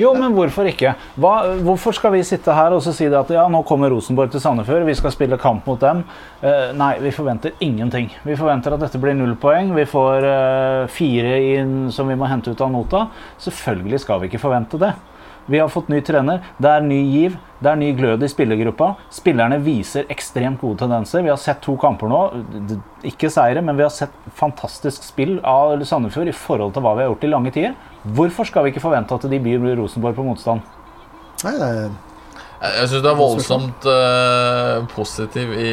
[0.00, 0.94] Jo, men hvorfor ikke?
[1.20, 1.34] Hva,
[1.64, 4.96] hvorfor skal vi sitte her og si at ja, nå kommer Rosenborg til Sandefjord, vi
[4.98, 6.02] skal spille kamp mot dem?
[6.40, 8.08] Eh, nei, vi forventer ingenting.
[8.24, 9.74] Vi forventer at dette blir null poeng.
[9.76, 13.06] Vi får eh, fire inn som vi må hente ut av nota.
[13.42, 14.94] Selvfølgelig skal vi ikke forvente det.
[15.50, 16.44] Vi har fått ny trener.
[16.62, 17.36] Det er ny giv.
[17.58, 18.92] Det er ny glød i spillergruppa.
[19.10, 21.24] Spillerne viser ekstremt gode tendenser.
[21.26, 22.20] Vi har sett to kamper nå.
[23.10, 27.02] Ikke seire, men vi har sett fantastisk spill av Sandefjord i forhold til hva vi
[27.02, 27.74] har gjort i lange tider.
[28.14, 30.62] Hvorfor skal vi ikke forvente at de byr Rosenborg på motstand?
[31.42, 31.90] Nei, det er
[32.60, 35.72] Jeg, syns du er voldsomt uh, positiv i,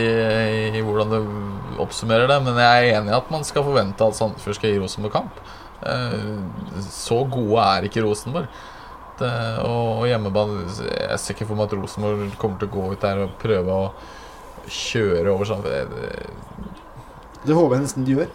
[0.79, 4.17] i hvordan du oppsummerer det, men jeg er enig i at man skal forvente at
[4.17, 5.43] Sandefjord skal gi Rosenborg kamp.
[5.83, 8.49] Uh, så gode er ikke Rosenborg.
[9.17, 9.29] Det,
[9.63, 13.01] og, og hjemmebane Jeg ser ikke for meg at Rosenborg kommer til å gå ut
[13.05, 13.87] der og prøve å
[14.67, 15.63] kjøre over sånn.
[17.47, 18.33] Det håper jeg nesten de gjør.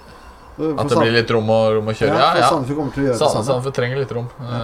[0.56, 2.16] For At det blir litt rom å, rom å kjøre.
[2.16, 2.48] Ja, Ja.
[2.50, 3.44] Sandefjord kommer til å gjøre det samme.
[3.48, 4.28] Sandefjord trenger litt rom.
[4.40, 4.58] Ja.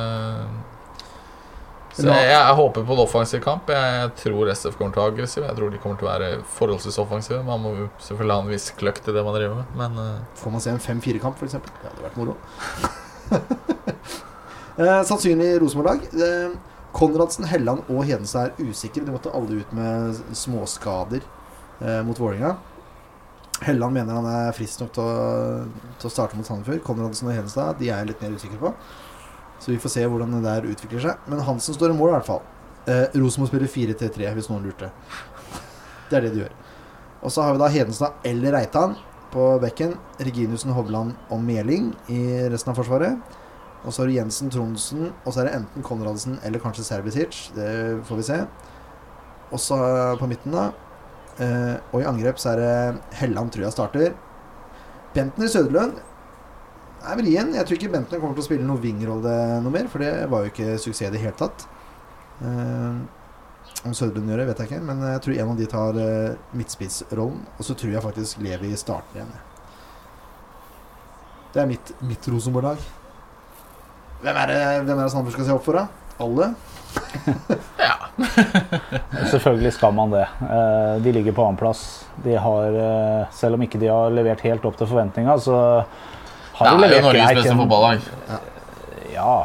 [1.99, 3.71] Så jeg, jeg håper på en offensiv kamp.
[3.75, 5.43] Jeg tror SF kommer til å være aggressiv.
[5.49, 7.41] Jeg tror de kommer til å være forholdsvis offensive.
[7.47, 7.73] Man må
[8.05, 10.71] selvfølgelig ha en viss kløkt i det man driver med, men eh, Får man se
[10.77, 11.59] en 5-4-kamp, f.eks.?
[11.59, 12.37] Det hadde vært moro.
[14.79, 16.09] eh, sannsynlig Rosenborg-lag.
[16.15, 16.57] Eh,
[16.97, 19.05] Konradsen, Helland og Hedenstad er usikre.
[19.05, 22.57] De måtte alle ut med småskader eh, mot Vålerenga.
[23.67, 25.15] Helland mener han er frisk nok til å,
[25.99, 26.85] til å starte mot Sandefjord.
[26.87, 28.73] Konradsen og Hedenstad de er jeg litt mer usikre på.
[29.59, 31.27] Så vi får se hvordan det der utvikler seg.
[31.27, 32.45] Men Hansen står i mål, i hvert fall.
[32.89, 34.93] Eh, Rosenborg spiller 4-3-3, hvis noen lurte.
[36.09, 36.55] Det er det de gjør.
[37.19, 38.95] Og så har vi da Hedenstad eller Reitan
[39.33, 39.97] på bekken.
[40.23, 43.19] Reginussen, Hovland og Meling i resten av forsvaret.
[43.85, 47.49] Og så har du Jensen, Tronsen, og så er det enten Konradsen eller kanskje Serbisic.
[47.55, 47.71] Det
[48.09, 48.39] får vi se.
[49.55, 49.79] Og så
[50.21, 50.69] på midten, da.
[51.39, 54.17] Eh, og i angrep så er det Helland tror jeg starter.
[55.15, 56.01] Bentner Søderlund
[57.07, 57.55] er vrien.
[57.55, 60.45] Jeg tror ikke Bentner kommer til å spille noen wingrolle noe mer, for det var
[60.45, 61.69] jo ikke suksess i det hele tatt.
[62.43, 62.99] Eh,
[63.87, 66.55] om Søderlund gjør det, vet jeg ikke, men jeg tror en av de tar uh,
[66.57, 67.43] midtspissrollen.
[67.57, 69.35] Og så tror jeg faktisk Levi starter igjen.
[71.55, 72.83] Det er mitt, mitt Rosenborg-lag.
[74.23, 75.87] Hvem er det hvem er det Sandefjord skal se opp for, da?
[76.19, 76.51] Alle?
[79.33, 80.25] Selvfølgelig skal man det.
[80.43, 81.83] Eh, De ligger på annenplass.
[82.25, 85.59] De har, eh, selv om ikke de har levert helt opp til forventninga, så
[86.59, 88.09] har det er jo Norges beste fotballag.
[89.15, 89.37] Ja,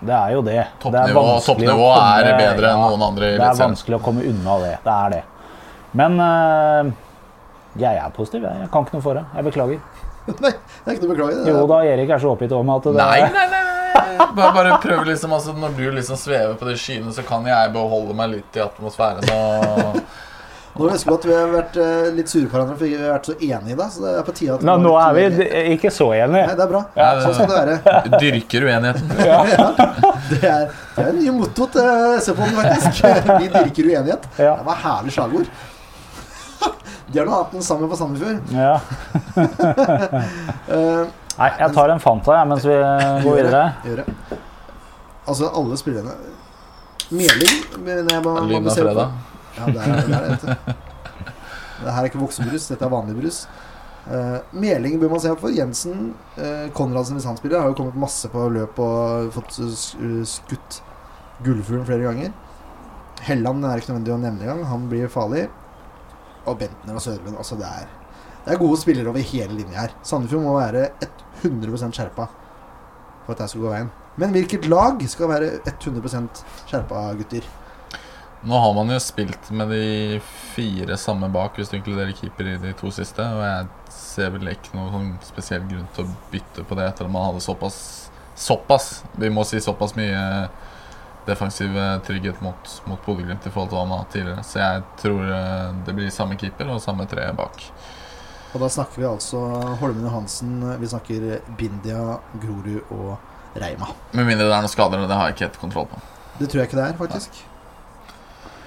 [0.00, 0.56] det er jo det.
[0.82, 4.26] Det er Toppnivå, komme, er bedre enn ja, noen andre Det er vanskelig å komme
[4.26, 4.74] unna det.
[4.84, 5.22] Det er det.
[5.98, 6.90] Men eh,
[7.78, 8.44] jeg er positiv.
[8.44, 9.24] Jeg, jeg kan ikke noe for det.
[9.38, 9.80] Jeg beklager.
[10.44, 11.40] Nei, det er ikke noe å beklage.
[11.46, 13.77] Det Jo da, Erik er så oppgitt om at det Nei, nei, nei, nei.
[13.94, 17.72] Bare, bare prøv liksom altså, Når du liksom svever på de skyene, så kan jeg
[17.74, 19.24] beholde meg litt i atmosfæren.
[19.32, 20.00] Og
[20.78, 23.16] Nå husker vi at vi har vært eh, litt sure på hverandre fordi vi har
[23.16, 25.22] vært så enige da, så det er på tide at Nå, nå er vi
[25.74, 26.44] ikke så enige.
[26.46, 26.82] Nei, det er bra.
[26.94, 28.18] Ja, Sånn skal det være.
[28.22, 29.06] dyrker uenigheten.
[29.26, 29.40] Ja,
[30.28, 31.88] det er det er nye mottoet til
[32.22, 33.02] SV-poden, faktisk.
[33.42, 34.30] Vi dyrker uenighet.
[34.38, 34.54] Ja.
[34.60, 35.50] Det var herlig slagord.
[37.08, 38.38] De har noe annet enn sammen på Sandefjord.
[38.52, 38.76] Ja.
[41.38, 42.76] Eh, Nei, jeg tar en Fanta jeg, mens vi
[43.22, 43.62] går videre.
[43.86, 44.38] Gjør det.
[45.28, 46.14] Altså, alle spillerne
[47.14, 49.12] Meling mener jeg må, må Lyden av fredag.
[49.58, 50.32] Ja, det er, det er det.
[50.42, 50.42] vet.
[51.78, 53.38] Det her er ikke voksenbrus, dette er vanlig brus.
[54.08, 55.54] Uh, Meling bør man se opp for.
[55.54, 56.10] Jensen,
[56.40, 59.60] uh, Konradsen hvis han spiller, har jo kommet masse på løp og fått
[60.26, 60.80] skutt
[61.46, 62.34] gullfuglen flere ganger.
[63.28, 64.66] Helland er ikke nødvendig å nevne engang.
[64.72, 65.46] Han blir farlig.
[66.48, 67.38] Og Bentner og Sørlund.
[67.38, 67.88] Altså, det er,
[68.42, 69.96] det er gode spillere over hele linja her.
[70.02, 70.88] Sandefjord må være
[71.42, 72.28] 100% skjerpa
[73.26, 73.90] for at jeg skal gå veien.
[74.18, 77.48] Men hvilket lag skal være 100% skjerpa, gutter?
[78.48, 80.20] Nå har man jo spilt med de
[80.54, 83.22] fire samme bak, hvis du inkluderer keeper i de to siste.
[83.22, 87.08] Og jeg ser vel ikke noen sånn spesiell grunn til å bytte på det etter
[87.08, 87.80] at man hadde såpass
[88.38, 89.02] Såpass!
[89.18, 90.18] Vi må si såpass mye
[91.26, 94.44] defensiv eh, trygghet mot, mot Bodø-Glimt i forhold til hva man har hatt tidligere.
[94.46, 97.66] Så jeg tror eh, det blir samme keeper og samme tre bak.
[98.54, 99.40] Og da snakker vi altså
[99.80, 103.90] Holmen Johansen, vi snakker Bindia, Grorud og Reima.
[104.16, 106.00] Med mindre det er noen skader, det har jeg ikke helt kontroll på.
[106.38, 107.40] Det tror jeg ikke det er, faktisk.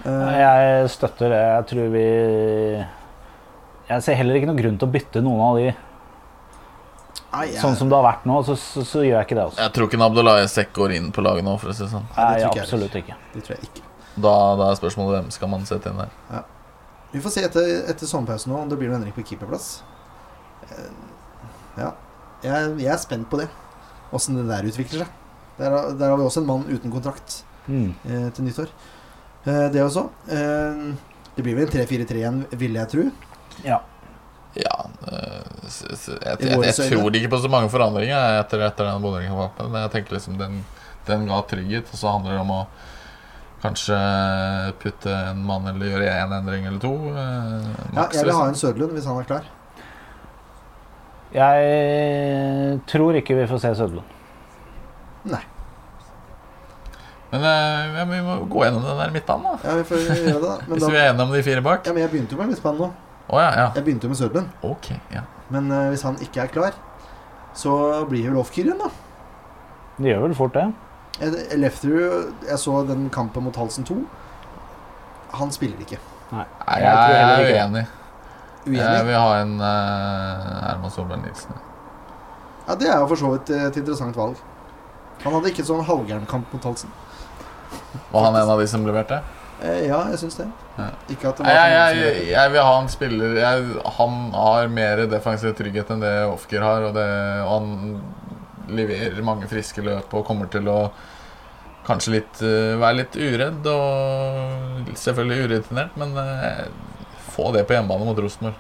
[0.06, 1.42] Uh, Jeg støtter det.
[1.46, 2.06] Jeg tror vi
[3.92, 5.74] Jeg ser heller ikke noen grunn til å bytte noen av de.
[7.34, 9.46] nei, jeg- Sånn som det har vært nå, så, så, så gjør jeg ikke det.
[9.52, 9.62] Også.
[9.62, 12.06] Jeg tror ikke Abdullahi Sekk går inn på laget nå, for å si det sånn.
[12.18, 13.16] Nei, det Nei, absolutt ikke.
[13.34, 13.84] Det tror jeg ikke.
[14.22, 16.44] Da, da er spørsmålet hvem skal man sette inn der.
[17.12, 19.82] Vi får se etter, etter sommerpausen nå om det blir noen endring på keeperplass.
[20.70, 20.91] Eh,
[21.78, 21.93] Ja.
[22.43, 23.47] Jeg, jeg er spent på det.
[24.12, 25.12] Åssen det der utvikler seg.
[25.57, 27.93] Der, har- der har vi også en mann uten kontrakt Mm.
[28.09, 28.68] eh, til nyttår.
[29.45, 30.09] Eh, det også.
[30.28, 30.93] Eh,
[31.36, 33.03] det blir vel en 3-4-3 igjen, ville jeg tro.
[33.64, 33.78] Ja.
[34.55, 39.72] Ja eh, Jeg, jeg, jeg tror ikke på så mange forandringer etter, etter den Bodø-kampen.
[39.80, 40.66] Jeg tenker liksom den,
[41.07, 42.66] den ga trygghet, og så handler det om å
[43.62, 43.97] kanskje
[44.82, 46.93] putte en mann eller gjøre én endring eller to.
[47.12, 48.47] eh, Ja, jeg vil ha liksom.
[48.47, 49.49] en Søderlund hvis han er klar.
[51.32, 54.09] Jeg tror ikke vi får se Søderlund.
[57.32, 59.70] Men eh, ja, vi må gå gjennom den der midtbanen, da.
[59.70, 60.55] Ja, vi får gjøre det, da.
[60.68, 61.86] Men, Hvis da, vi er enige om de fire bak.
[61.88, 62.89] ja, men jeg begynte jo med midtbanen nå.
[63.32, 63.68] Oh, ja, ja.
[63.78, 64.49] Jeg begynte jo med Søderlund.
[64.68, 65.22] Okay, ja.
[65.53, 66.76] Men eh, hvis han ikke er klar,
[67.55, 67.72] så
[68.09, 68.89] blir det vel da.
[70.01, 70.66] Det gjør vel fort det.
[70.68, 73.97] Eh, Lefterud Jeg så den kampen mot Halsen 2.
[75.38, 75.99] Han spiller ikke.
[76.32, 77.84] Nei, Jeg jeg, jeg, er uenig.
[78.66, 78.80] uenig.
[78.80, 81.59] Jeg vil ha en uh, Herman Solberg Nilsen.
[82.68, 84.39] Ja, det er jo for så vidt eh, et interessant valg.
[85.24, 86.91] Han hadde ikke sånn halvgæren kamp mot Halsen.
[88.12, 89.18] Var han en av de som leverte?
[89.62, 90.47] Eh, ja, jeg syns det.
[90.78, 90.88] Ja.
[91.12, 93.66] Ikke at det var Jeg, jeg, jeg, jeg vil ha en spiller jeg,
[93.97, 96.86] Han har mer defensiv trygghet enn det Ofker har.
[96.88, 97.07] Og, det,
[97.43, 98.01] og han
[98.76, 100.80] leverer mange friske løp og kommer til å
[101.86, 106.65] kanskje litt, eh, være litt uredd og selvfølgelig urutinert, men eh,
[107.34, 108.57] få det på hjemmebane mot Rosenborg.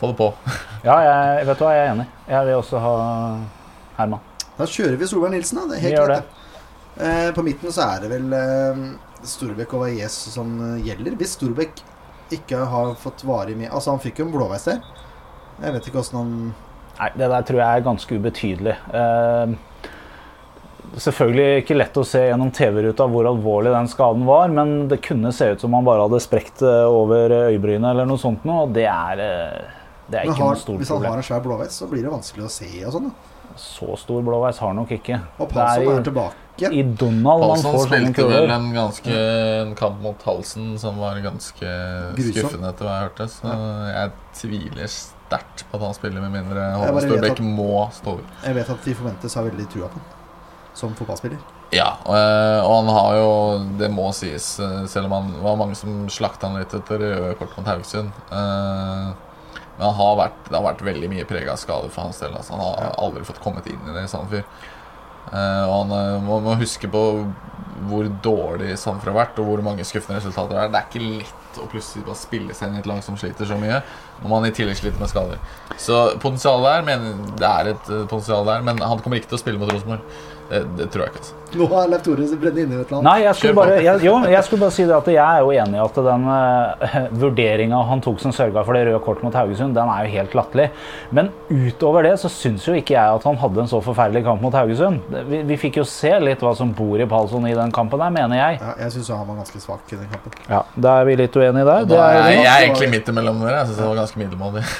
[0.00, 0.32] Få det på.
[0.88, 2.06] Ja, jeg, vet du hva, jeg er enig.
[2.30, 2.92] Jeg vil også ha
[3.98, 4.22] Herman.
[4.56, 5.66] Da kjører vi Solberg Nilsen, da.
[5.68, 6.36] Det er helt klart.
[7.00, 8.80] Eh, på midten så er det vel eh,
[9.24, 11.16] Storbekk og Valles som eh, gjelder.
[11.20, 11.82] Hvis Storbekk
[12.34, 14.82] ikke har fått varig med Altså, han fikk jo en blåveis der.
[15.60, 16.34] Jeg vet ikke åssen han
[17.00, 18.76] Nei, det der tror jeg er ganske ubetydelig.
[18.92, 19.52] Eh,
[21.00, 25.32] selvfølgelig ikke lett å se gjennom TV-ruta hvor alvorlig den skaden var, men det kunne
[25.32, 28.76] se ut som han bare hadde sprekt eh, over øyebrynet eller noe sånt noe, og
[28.76, 29.80] det er, eh,
[30.10, 30.84] det er ikke har, noe stort problem.
[30.84, 33.10] Hvis han har en svær blåveis, så blir det vanskelig å se og sånn.
[33.10, 33.36] da.
[33.60, 35.18] Så stor blåveis har han nok ikke.
[35.40, 36.36] Og Palsson er er tilbake.
[36.60, 39.14] i, Donald Donald man spilte vel en ganske
[39.64, 41.72] En kamp mot halsen som var ganske
[42.18, 42.36] Grusom.
[42.36, 43.26] skuffende, etter hva jeg hørte.
[43.32, 43.56] Så
[43.90, 44.92] jeg tviler
[45.30, 48.26] sterkt på at han spiller, med mindre Håvard Storbekk må stå over.
[48.44, 50.16] Jeg vet at de forventes å ha veldig trua på han
[50.80, 51.38] som fotballspiller.
[51.74, 53.30] Ja, og, eh, og han har jo
[53.78, 57.34] Det må sies, eh, selv om han var mange som slakta han litt etter røde
[57.38, 58.10] kort mot Haugesund.
[58.30, 59.12] Eh,
[59.78, 62.34] Men han har vært, det har vært veldig mye prega av skader for hans del.
[62.36, 62.50] Altså.
[62.52, 64.44] Han har aldri fått kommet inn i det i Sandefjord.
[65.32, 67.02] Og han må, må huske på
[67.88, 70.68] hvor dårlig Sandefjord har vært, og hvor mange skuffende resultater det er.
[70.68, 73.48] Det er ikke lett å plutselig bare spille seg inn i et lag som sliter
[73.48, 73.80] så mye,
[74.22, 75.40] når man i tillegg sliter med skader.
[75.80, 79.40] Så potensialet der, men det er et eh, potensial der, men han kommer ikke til
[79.40, 80.04] å spille mot Rosenborg.
[80.50, 81.22] Det, det tror jeg ikke.
[81.24, 83.06] altså Nå har Leif Tore brent inne i et eller annet.
[83.08, 85.48] Nei, jeg skulle, bare, jeg, jo, jeg skulle bare si det at jeg er jo
[85.50, 89.34] enig i at den uh, vurderinga han tok som sørga for det røde kortet mot
[89.34, 90.68] Haugesund, den er jo helt latterlig.
[91.16, 94.40] Men utover det så syns jo ikke jeg at han hadde en så forferdelig kamp
[94.44, 94.98] mot Haugesund.
[95.30, 98.10] Vi, vi fikk jo se litt hva som bor i Palsson i den kampen der,
[98.14, 98.52] mener jeg.
[98.62, 100.30] Ja, jeg syns han var ganske svak i den kampen.
[100.46, 101.82] Ja, Da er vi litt uenige der.
[101.90, 103.56] Da, er, jeg, jeg er egentlig midt imellom dere.
[103.58, 104.62] Jeg syns det var ganske middelmådig.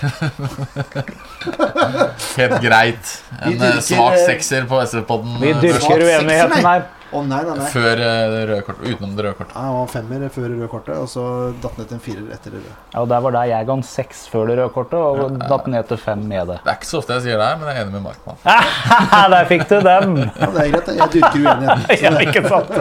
[2.41, 3.05] Helt greit.
[3.41, 5.35] En eh, svak eh, sekser på SV-podden.
[5.43, 6.89] vi eh, dyrker uenigheten her.
[7.11, 7.65] Oh, nei, nei, nei.
[7.73, 8.85] før eh, det røde kortet.
[8.87, 9.55] Utenom det røde kortet.
[9.57, 11.23] Ja, han var femmer før det røde kortet, og så
[11.59, 12.75] datt ned til en firer etter det røde.
[12.93, 15.67] Ja, og Der var der jeg ga en seks før det røde kortet, og datt
[15.73, 16.61] ned til fem med det.
[16.63, 18.39] Det er ikke så ofte jeg sier det her, men jeg er enig med Markmann.
[19.35, 20.15] der fikk du den!
[20.23, 21.85] Ja, det er greit, jeg dyrker uenigheten.
[22.05, 22.73] Ja, ikke sant?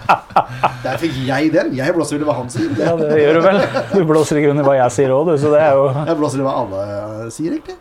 [0.84, 1.72] Der fikk jeg den.
[1.76, 2.70] Jeg blåser vel i hva han sier.
[2.80, 3.08] Ja, Det.
[3.12, 3.58] det gjør du vel.
[3.92, 6.16] Du blåser i under i hva jeg sier òg, du, så det er jo Jeg
[6.18, 7.76] blåser i hva alle eh, sier, egentlig.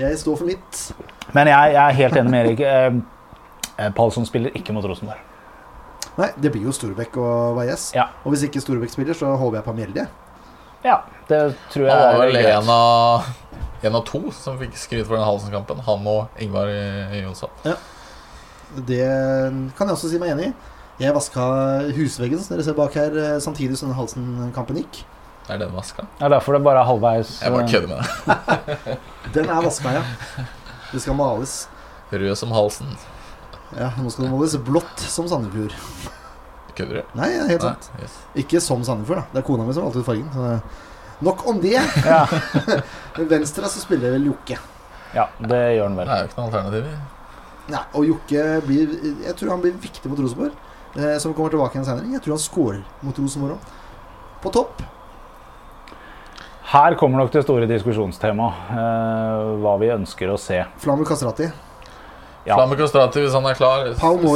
[0.00, 0.80] Jeg står for mitt.
[1.36, 3.02] Men jeg, jeg er helt enig med Erik.
[3.78, 5.20] Eh, Palsson spiller ikke mot Rosenborg.
[6.18, 7.86] Nei, det blir jo Storbekk og Valles.
[7.96, 8.08] Ja.
[8.24, 10.06] Og hvis ikke Storbekk spiller, så håper jeg på Mjelde.
[10.84, 10.98] Ja,
[11.28, 11.38] det
[11.72, 12.46] tror jeg Han var er vel greit.
[12.58, 13.28] en av,
[13.86, 15.80] en av to som fikk skryt for den Halsen-kampen.
[15.86, 17.48] Han og Ingvar Jonsson.
[17.64, 17.78] Jonsson.
[18.88, 19.00] Det
[19.78, 20.52] kan jeg også si meg enig i.
[21.02, 21.44] Jeg vaska
[21.96, 25.04] husveggen som dere ser bak her, eh, samtidig som den Halsen-kampen gikk.
[25.50, 26.04] Er den vaska?
[26.22, 27.40] Er derfor det bare er halvveis.
[27.42, 27.98] Jeg bare eh, kødder med
[28.86, 28.98] deg.
[29.34, 30.02] Den er vaska, ja.
[30.92, 31.56] Det skal males.
[32.12, 32.92] Rød som halsen.
[33.78, 35.72] Ja, Nå skal det måles blått som Sandefjord.
[36.76, 37.14] Kødder du?
[37.18, 37.90] Nei, det er helt sant.
[37.94, 38.16] Nei, yes.
[38.44, 39.24] Ikke som Sandefjord, da.
[39.32, 40.28] Det er kona mi som valgte ut fargen.
[40.32, 41.74] Så nok om det.
[42.04, 42.22] Ja.
[43.18, 44.58] Men Venstre så spiller vel Jokke.
[45.14, 46.08] ja, det gjør han vel.
[46.08, 46.86] Det er jo ikke noe alternativ.
[47.72, 50.56] Nei, og Jokke blir Jeg tror han blir viktig mot Rosenborg.
[50.96, 52.08] Eh, som kommer tilbake igjen senere.
[52.12, 53.76] Jeg tror han scorer mot Rosenborg òg.
[54.42, 54.82] På topp.
[56.72, 58.72] Her kommer nok det store diskusjonstemaet.
[58.72, 60.62] eh, hva vi ønsker å se.
[60.80, 61.50] Flamur Kastrati.
[62.44, 62.56] Ja.
[62.56, 63.84] Flamme Kostrati, hvis han er klar,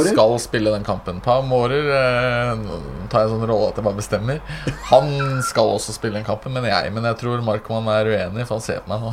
[0.07, 1.17] skal spille den kampen.
[1.23, 2.61] Pau Mårer eh,
[3.11, 4.39] tar jeg en sånn rolle at jeg bare bestemmer.
[4.93, 5.11] Han
[5.43, 6.93] skal også spille den kampen, men jeg.
[6.95, 9.11] Men jeg tror Markmann er uenig, for han ser på meg nå.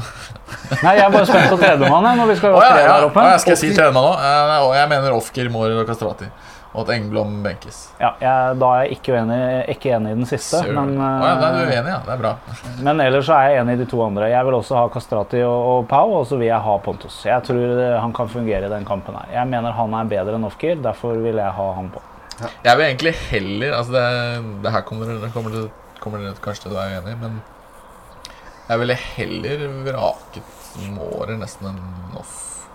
[0.85, 2.93] Nei, jeg er bare spent på tredjemann jeg, når vi skal oh, ja, tre ja,
[2.93, 3.25] her oppe.
[3.25, 4.15] Oh, jeg skal si tredjemann nå.
[4.31, 6.31] Eh, og jeg mener Ofker, Mårer og Kastrati.
[6.75, 7.77] Og at Engblom benkes.
[8.01, 9.37] Ja, jeg, da er jeg ikke enig,
[9.77, 10.73] ikke enig i den siste, Sure.
[10.75, 11.99] men, oh, ja, da er du eh, uenig, ja.
[12.03, 12.33] Det er bra.
[12.89, 14.31] men ellers så er jeg enig i de to andre.
[14.33, 17.21] Jeg vil også ha Kastrati og, og Pau, og så vil jeg ha Pontus.
[17.29, 19.31] Jeg tror eh, han kan fungere i den kampen her.
[19.37, 22.03] Jeg mener han er bedre enn Ofkir, derfor vil jeg ha han på.
[22.43, 25.69] Jeg vil egentlig heller Altså, det, det her kommer det kommer,
[26.03, 27.37] kommer kanskje til å være enig men
[28.65, 30.51] jeg ville heller vraket
[30.97, 32.35] Mårer nesten enn Off.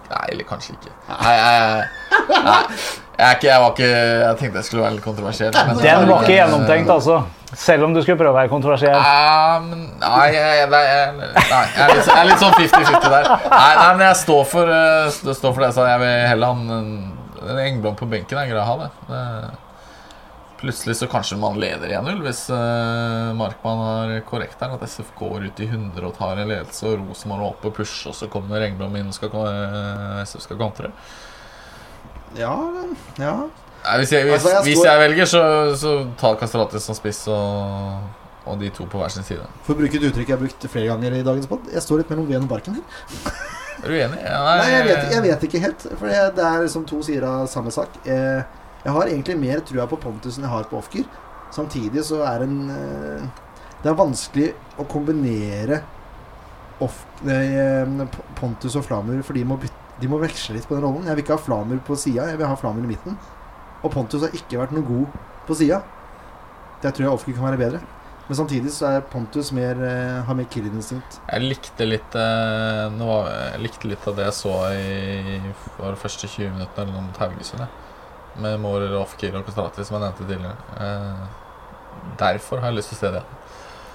[0.09, 0.91] Nei, eller kanskje ikke.
[1.09, 1.57] Nei, jeg,
[2.09, 2.61] jeg, nei,
[3.19, 5.53] jeg, ikke, jeg var ikke Jeg tenkte jeg skulle være litt kontroversiell.
[5.67, 7.19] men- Den var ikke gjennomtenkt, altså.
[7.53, 8.97] Selv om du skulle prøve å være kontroversiell.
[8.97, 13.29] Um, men Nei, jeg, nei, jeg, nei, er litt, jeg er litt sånn 50-50 der.
[13.49, 15.87] Nei, nei, men jeg står for, eh, står for det jeg sa.
[15.89, 16.91] Jeg vil heller ha en,
[17.49, 18.37] en Engblom på benken.
[18.37, 18.91] Jeg å ha det.
[19.09, 19.23] det.
[20.59, 24.73] Plutselig så kanskje man leder 1-0 hvis uh, Markmann har korrekt her.
[24.75, 27.75] At SF går ut i 100 og tar en ledelse, og Rosenborg er opp og
[27.77, 30.91] pusher, og så kommer Engblom inn og skal, uh, SF skal kontre.
[32.37, 32.53] Ja,
[33.17, 33.35] ja.
[33.85, 35.43] Nei, hvis, jeg, hvis, Altså, jeg hvis jeg velger, så,
[35.79, 38.01] så tar Kastratis som spiss og,
[38.43, 39.47] og de to på hver sin side.
[39.63, 41.71] For å bruke et uttrykk jeg har brukt flere ganger i dagens pod.
[41.71, 43.39] Jeg står litt mellom veden og barken her.
[43.79, 44.19] Er du enig?
[44.25, 45.85] Ja, Nei, jeg vet, jeg vet ikke helt.
[45.95, 47.95] For det, det er liksom to sider av samme sak.
[48.03, 48.41] Eh,
[48.83, 51.07] jeg har egentlig mer trua på Pontus enn jeg har på Ofker.
[51.51, 53.27] Samtidig så er en eh,
[53.79, 54.49] Det er vanskelig
[54.79, 55.81] å kombinere
[56.83, 58.07] off, nei, eh,
[58.39, 59.59] Pontus og Flamur, for de må,
[59.99, 61.07] de må veksle litt på den rollen.
[61.07, 63.17] Jeg vil ikke ha Flamur på sida, jeg vil ha Flamur i midten.
[63.83, 65.15] Og Pontus har ikke vært noe god
[65.47, 65.81] på sida.
[66.83, 67.81] Der tror jeg Ofker kan være bedre.
[68.29, 71.19] Men samtidig så er Pontus mer, eh, har mer killerinstinkt.
[71.31, 76.83] Jeg likte litt Jeg likte litt av det jeg så i de første 20 minuttene
[76.83, 77.63] eller noe mot Haugesund.
[77.65, 77.88] jeg.
[78.39, 80.55] Med Mårer, Ofkir og Kastrati, som jeg nevnte tidligere.
[80.79, 81.23] Eh,
[82.19, 83.23] derfor har jeg lyst til å se det.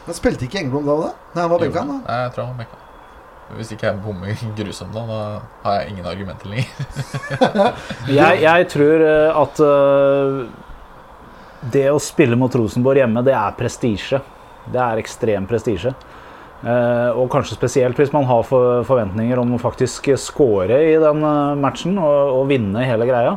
[0.04, 1.12] Men spilte ikke Engblom da da?
[1.32, 2.00] Nei, han var benka, da.
[2.04, 2.80] Nei, jeg tror han var benka.
[3.54, 5.20] Hvis ikke jeg bommer grusomt nå, da
[5.64, 6.70] har jeg ingen argumenter lenger.
[8.18, 10.38] Jeg, jeg tror eh, at uh,
[11.72, 14.20] det å spille mot Rosenborg hjemme, det er prestisje.
[14.64, 15.92] Det er ekstrem prestisje.
[16.64, 21.20] Uh, og kanskje spesielt hvis man har for, forventninger om å faktisk score i den
[21.60, 23.36] matchen og, og vinne hele greia.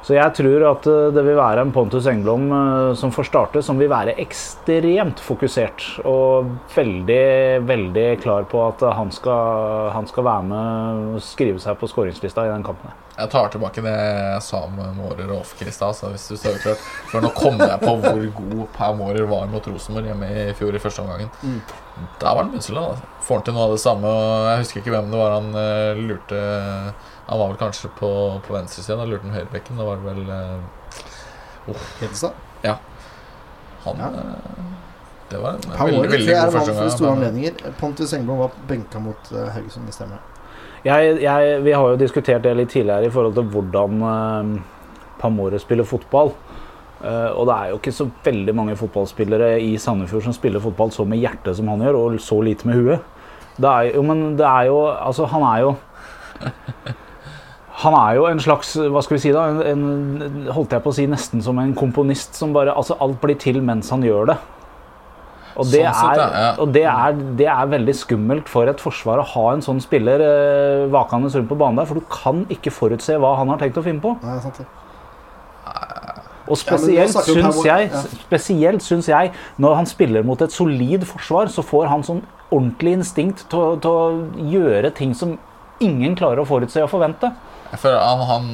[0.00, 3.62] Så jeg tror at eh, det vil være en Pontus Engblom eh, som får starte,
[3.64, 10.26] som vil være ekstremt fokusert og veldig, veldig klar på at han skal, han skal
[10.26, 12.96] være med og skrive seg på skåringslista i den kampen.
[13.20, 15.98] Jeg tar tilbake det jeg sa om Mårer og Ofker i stad.
[16.14, 16.84] hvis du står klart.
[17.10, 20.72] For nå kom jeg på hvor god Per Mårer var mot Rosenborg hjemme i fjor
[20.72, 21.28] i første omgangen.
[22.22, 22.54] Da var han.
[22.56, 22.96] Altså.
[23.26, 24.08] Får han til noe av det samme.
[24.08, 26.40] og Jeg husker ikke hvem det var han eh, lurte
[27.30, 28.10] Han var vel kanskje på,
[28.46, 28.96] på venstresida.
[28.98, 29.78] Da lurte han høyrebekken.
[29.78, 32.32] Da var det vel uh, Hedenstad.
[32.64, 34.08] han Ja.
[34.08, 34.64] eh,
[35.30, 36.90] Det var en Per veldig, veldig er god en første gang.
[36.90, 37.52] store anledninger.
[37.78, 40.18] Pontus Engblom var benka mot uh, Haugesund, det stemmer.
[40.84, 44.60] Jeg, jeg, vi har jo diskutert det litt tidligere i forhold til hvordan uh,
[45.20, 46.32] Pamore spiller fotball.
[47.00, 50.90] Uh, og det er jo ikke så veldig mange fotballspillere i Sandefjord som spiller fotball
[50.92, 53.06] så med hjertet som han gjør, og så lite med huet.
[53.60, 55.70] Det er jo, men det er jo Altså, han er jo
[57.80, 59.44] Han er jo en slags Hva skal vi si, da?
[59.48, 59.82] En,
[60.20, 63.38] en, holdt jeg på å si nesten som en komponist som bare Altså, alt blir
[63.40, 64.36] til mens han gjør det.
[65.60, 66.50] Og det, Sånn er, ja, ja.
[66.62, 70.22] og det, er, det er veldig skummelt for et forsvar å ha en sånn spiller
[70.24, 73.80] eh, vakende rundt på banen der, for du kan ikke forutse hva han har tenkt
[73.80, 74.14] å finne på.
[74.22, 74.68] Nei, sant det.
[76.50, 77.90] Og spesielt ja, syns jeg,
[78.24, 79.30] spesielt syns jeg
[79.62, 83.76] når han spiller mot et solid forsvar, så får han sånn ordentlig instinkt til å-
[83.82, 85.36] til å gjøre ting som
[85.80, 87.30] ingen klarer å forutse og forvente.
[87.70, 88.48] Jeg føler han, han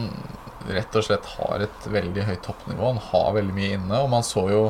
[0.76, 2.88] rett og slett har et veldig høyt toppnivå.
[2.92, 4.00] Han har veldig mye inne.
[4.02, 4.62] Og man så jo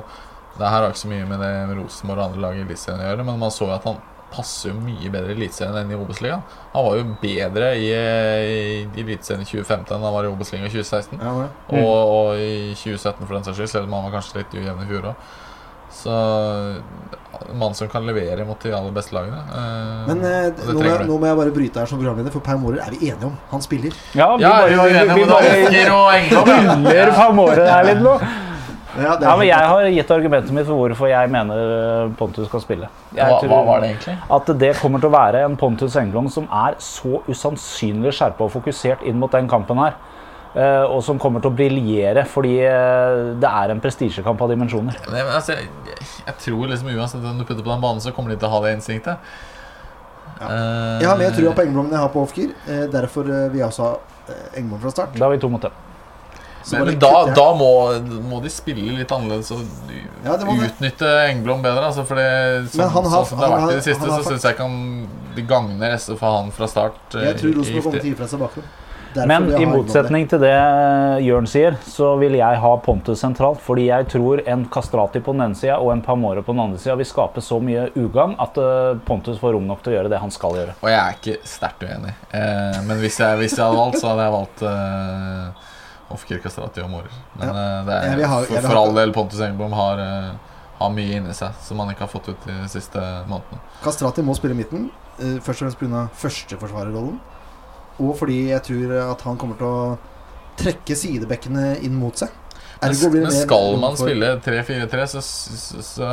[0.57, 3.09] Det her har ikke så mye med det Rosenborg og andre lag i Eliteserien å
[3.11, 3.99] gjøre, men man så jo at han
[4.33, 6.45] passer jo mye bedre i Eliteserien enn i Obos-ligaen.
[6.73, 10.73] Han var jo bedre i, i Eliteserien i 2015 enn han var i Obos-ligaen i
[10.73, 11.21] 2016.
[11.21, 11.35] Ja.
[11.69, 11.83] Mm.
[11.83, 14.87] Og, og i 2017 for den saks skyld, selv om han var kanskje litt ujevn
[14.87, 15.29] i fjor òg.
[15.97, 16.13] Så
[17.55, 19.37] mann som kan levere mot de aller beste lagene.
[19.37, 22.45] eh, Men eh, nå, må jeg, nå må jeg bare bryte her som programleder, for
[22.45, 23.37] Per Mårer er vi enige om.
[23.53, 23.95] Han spiller.
[24.17, 25.95] Ja, vi Ja, bare, vi vi, vi, bare hyller
[26.91, 28.17] hyller Pamore her litt nå.
[28.97, 32.13] Ja, det er Ja, men jeg har gitt argumentet mitt for hvorfor jeg mener eh,
[32.17, 32.89] Pontus skal spille.
[33.17, 34.17] Jeg Hva, hva var det egentlig?
[34.39, 38.55] At det kommer til å være en Pontus Engblom som er så usannsynlig skjerpa og
[38.57, 39.99] fokusert inn mot den kampen her.
[40.57, 44.97] Eh, Og som kommer til å briljere fordi eh, det er en prestisjekamp av dimensjoner.
[45.13, 45.69] Nei, men altså, jeg,
[46.27, 48.55] jeg tror liksom uansett om du putter på den banen, så kommer de til å
[48.57, 49.19] ha det instinktet.
[50.41, 50.47] Ja.
[50.51, 52.51] Uh, Jeg har mer trua på Engblom enn jeg har på Ofker.
[52.69, 53.93] Eh, derfor eh, vil jeg også ha
[54.35, 55.15] eh, Engblom fra start.
[55.17, 55.83] Da har vi to mot dem.
[56.67, 57.69] Men, men da, da må,
[58.27, 59.61] må de spille litt annerledes og
[60.27, 60.67] Ja, det må det.
[60.73, 61.85] utnytte Engblom bedre.
[61.93, 62.27] Altså, for det,
[62.75, 64.57] Men han har- sånn som det har vært i det siste, har så syns jeg
[64.57, 66.99] ikke han det gagner SF for han fra start.
[67.15, 68.67] eh, Jeg tror Rosenborg kommer til å gi fra seg bakrom.
[69.17, 70.53] Derfor Men i motsetning til det
[71.25, 73.61] Jørn sier, så vil jeg ha Pontus sentralt.
[73.65, 76.79] Fordi jeg tror en Kastrati på den ene sida og en Pamore på den andre
[76.83, 80.13] sida vil skape så mye ugagn at eh, Pontus får rom nok til å gjøre
[80.13, 80.75] det han skal gjøre.
[80.83, 82.13] Og jeg er ikke sterkt uenig.
[82.37, 85.63] Eh, men hvis jeg, hvis jeg hadde valgt, så hadde jeg valgt eh,
[86.17, 87.15] Ofkir Kastrati og Mårer.
[87.41, 90.93] Men eh, det er, ha- jeg for, for all del Pontus Engblom har, eh, har
[90.95, 93.01] mye inni seg som han ikke har fått ut de siste
[93.31, 93.59] månedene.
[93.83, 96.05] Kastrati må spille midten, eh, først og fremst pga.
[96.23, 97.17] førsteforsvarerrollen.
[98.01, 99.99] Og fordi jeg tror at han kommer til å
[100.61, 102.33] trekke sidebekkene inn mot seg.
[102.85, 106.09] Ergo blir det men skal man for- spille 3-4-3, så, så, så,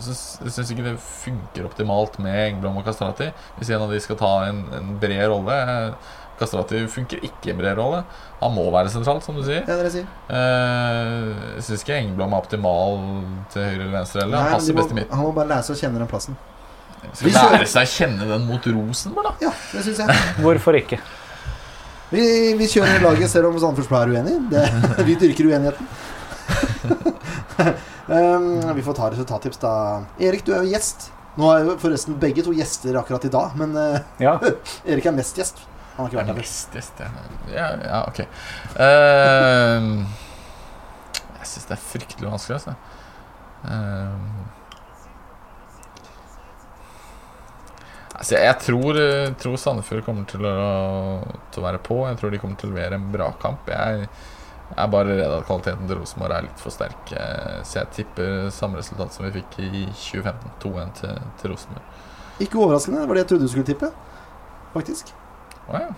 [0.00, 0.14] så,
[0.48, 3.28] syns jeg ikke det funker optimalt med Engblom og Kastrati.
[3.58, 5.52] Hvis en av de skal ta en, en bred rolle.
[5.52, 8.04] eh, Kastrati funker ikke i bred rolle.
[8.40, 9.64] Han må være sentralt, som du sier.
[9.68, 10.06] Ja, dere sier.
[10.30, 13.00] Eh, Jeg syns ikke Engblom er optimal
[13.52, 14.22] til høyre eller venstre.
[14.24, 14.36] Eller.
[14.38, 15.16] Nei, Han passer må, best i midten.
[15.18, 16.38] han må bare lære seg å kjenne den plassen.
[17.12, 19.48] Skal lære seg å kjenne den mot Rosenborg, da.
[19.48, 20.22] Ja, det syns jeg.
[20.42, 20.98] Hvorfor ikke?
[22.08, 22.24] Vi,
[22.56, 24.36] vi kjører laget selv om Sandefjords Blad er uenig.
[24.52, 24.64] Det,
[25.08, 25.88] vi dyrker uenigheten.
[28.08, 28.46] um,
[28.78, 29.72] vi får ta resultattips, da.
[30.24, 31.10] Erik, du er jo gjest.
[31.38, 34.38] Nå er jo forresten begge to gjester akkurat i dag, men uh, Ja,
[34.90, 35.60] Erik er mest gjest.
[35.98, 36.38] Han har ikke vært her
[37.02, 37.28] før.
[37.52, 37.68] Ja.
[37.82, 38.00] ja.
[38.06, 38.22] Ok.
[38.78, 40.06] Uh,
[41.38, 42.74] jeg syns det er fryktelig vanskelig, altså.
[43.66, 44.16] Eh,
[48.18, 50.56] altså, jeg tror, eh, tror Sandefjord kommer til å,
[51.54, 52.00] til å være på.
[52.08, 53.68] Jeg tror de kommer til å levere en bra kamp.
[53.72, 54.08] Jeg
[54.76, 57.12] er bare redd at kvaliteten til Rosenborg er litt for sterk.
[57.16, 60.52] eh, Så jeg tipper samme resultat som vi fikk i 2015.
[60.66, 61.86] 2-1 til, til Rosenborg.
[62.44, 63.00] Ikke overraskende.
[63.00, 63.88] Det var det jeg trodde du skulle tippe.
[64.74, 65.04] Faktisk.
[65.72, 65.88] Å ja.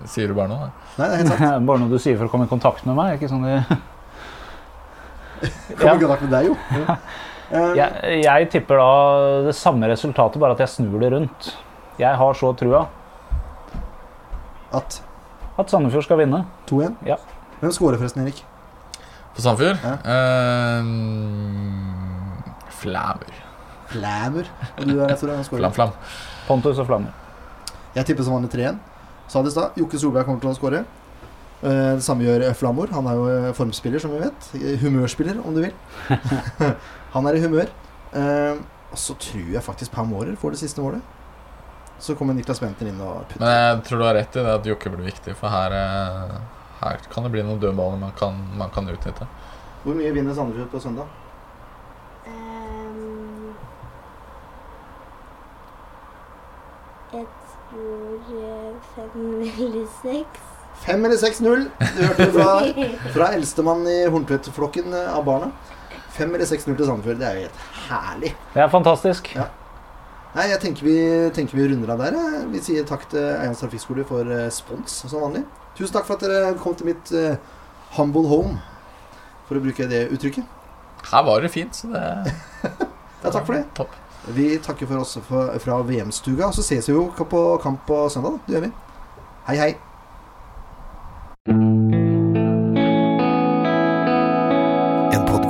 [0.00, 0.70] Det sier du bare nå, da.
[0.98, 1.66] Nei, det er helt sant.
[1.70, 3.14] Bare noe du sier for å komme i kontakt med meg.
[3.20, 3.66] Ikke sånn det-
[5.76, 6.54] Kommer i kontakt med deg, jo.
[7.52, 8.90] Jeg, jeg tipper da
[9.46, 11.52] det samme resultatet, bare at jeg snur det rundt.
[12.00, 12.82] Jeg har så trua
[14.74, 15.02] At
[15.56, 16.42] at Sandefjord skal vinne.
[16.68, 16.98] 2-1.
[17.08, 17.16] Ja.
[17.62, 18.42] Hvem scorer forresten, Erik?
[19.36, 19.78] På Sandefjord?
[19.80, 19.94] Ja.
[20.04, 20.84] Uh,
[22.76, 23.32] Flæver.
[23.88, 24.44] Flæmur.
[24.76, 25.62] Og du er rett og scorer?
[25.62, 25.90] Flam, flam.
[26.48, 27.14] Pontus og Flammer.
[27.96, 28.76] Jeg tipper som vanlig 3-1.
[29.32, 29.78] Sa det i stad.
[29.80, 30.82] Jokke Solberg kommer til å skåre.
[31.62, 32.92] Eh, Det samme gjør Flamor.
[32.92, 34.50] Han er jo eh, formspiller, som vi vet.
[34.60, 35.74] Eh, Humørspiller, om du vil.
[37.16, 37.68] han er i humør.
[38.14, 38.60] Uh,
[38.94, 41.02] Og så tror jeg faktisk Pamorer får det siste målet.
[41.98, 43.42] Så kommer Niklas Bentner inn og putter.
[43.42, 46.34] Men jeg tror du har rett i det at Jokke blir viktig, for her, eh,
[46.82, 49.26] her kan det bli noen dødballer man kan, man kan utnytte.
[49.82, 51.08] Hvor mye vinner Sandefjord på søndag?
[52.28, 53.54] Um,
[57.12, 57.26] jeg
[57.70, 60.40] tror fem eller seks.
[60.84, 61.64] Fem eller 6-0.
[61.80, 62.50] Du hørte det fra,
[63.14, 65.48] fra eldstemann i Horntvedt-flokken eh, av barna.
[66.16, 67.18] Fem eller 6-0 til Sandefjord.
[67.20, 68.32] Det er jo helt herlig.
[68.54, 69.30] Det er fantastisk.
[69.36, 69.46] Ja.
[70.36, 70.96] Nei, jeg tenker vi,
[71.36, 72.16] tenker vi runder av der.
[72.52, 75.42] Vi sier takk til Eians Trafikkskole for eh, spons, som vanlig.
[75.76, 77.36] Tusen takk for at dere kom til mitt uh,
[77.96, 78.54] humble home,
[79.48, 80.44] for å bruke det uttrykket.
[81.10, 82.02] Her var det fint, så det
[83.22, 83.64] Ja, takk for det.
[83.76, 83.92] Topp.
[84.36, 88.30] Vi takker for oss fra, fra VM-stuga, så ses vi jo på kamp på søndag.
[88.36, 88.40] da.
[88.46, 88.72] Det gjør vi.
[89.46, 89.72] Hei, hei.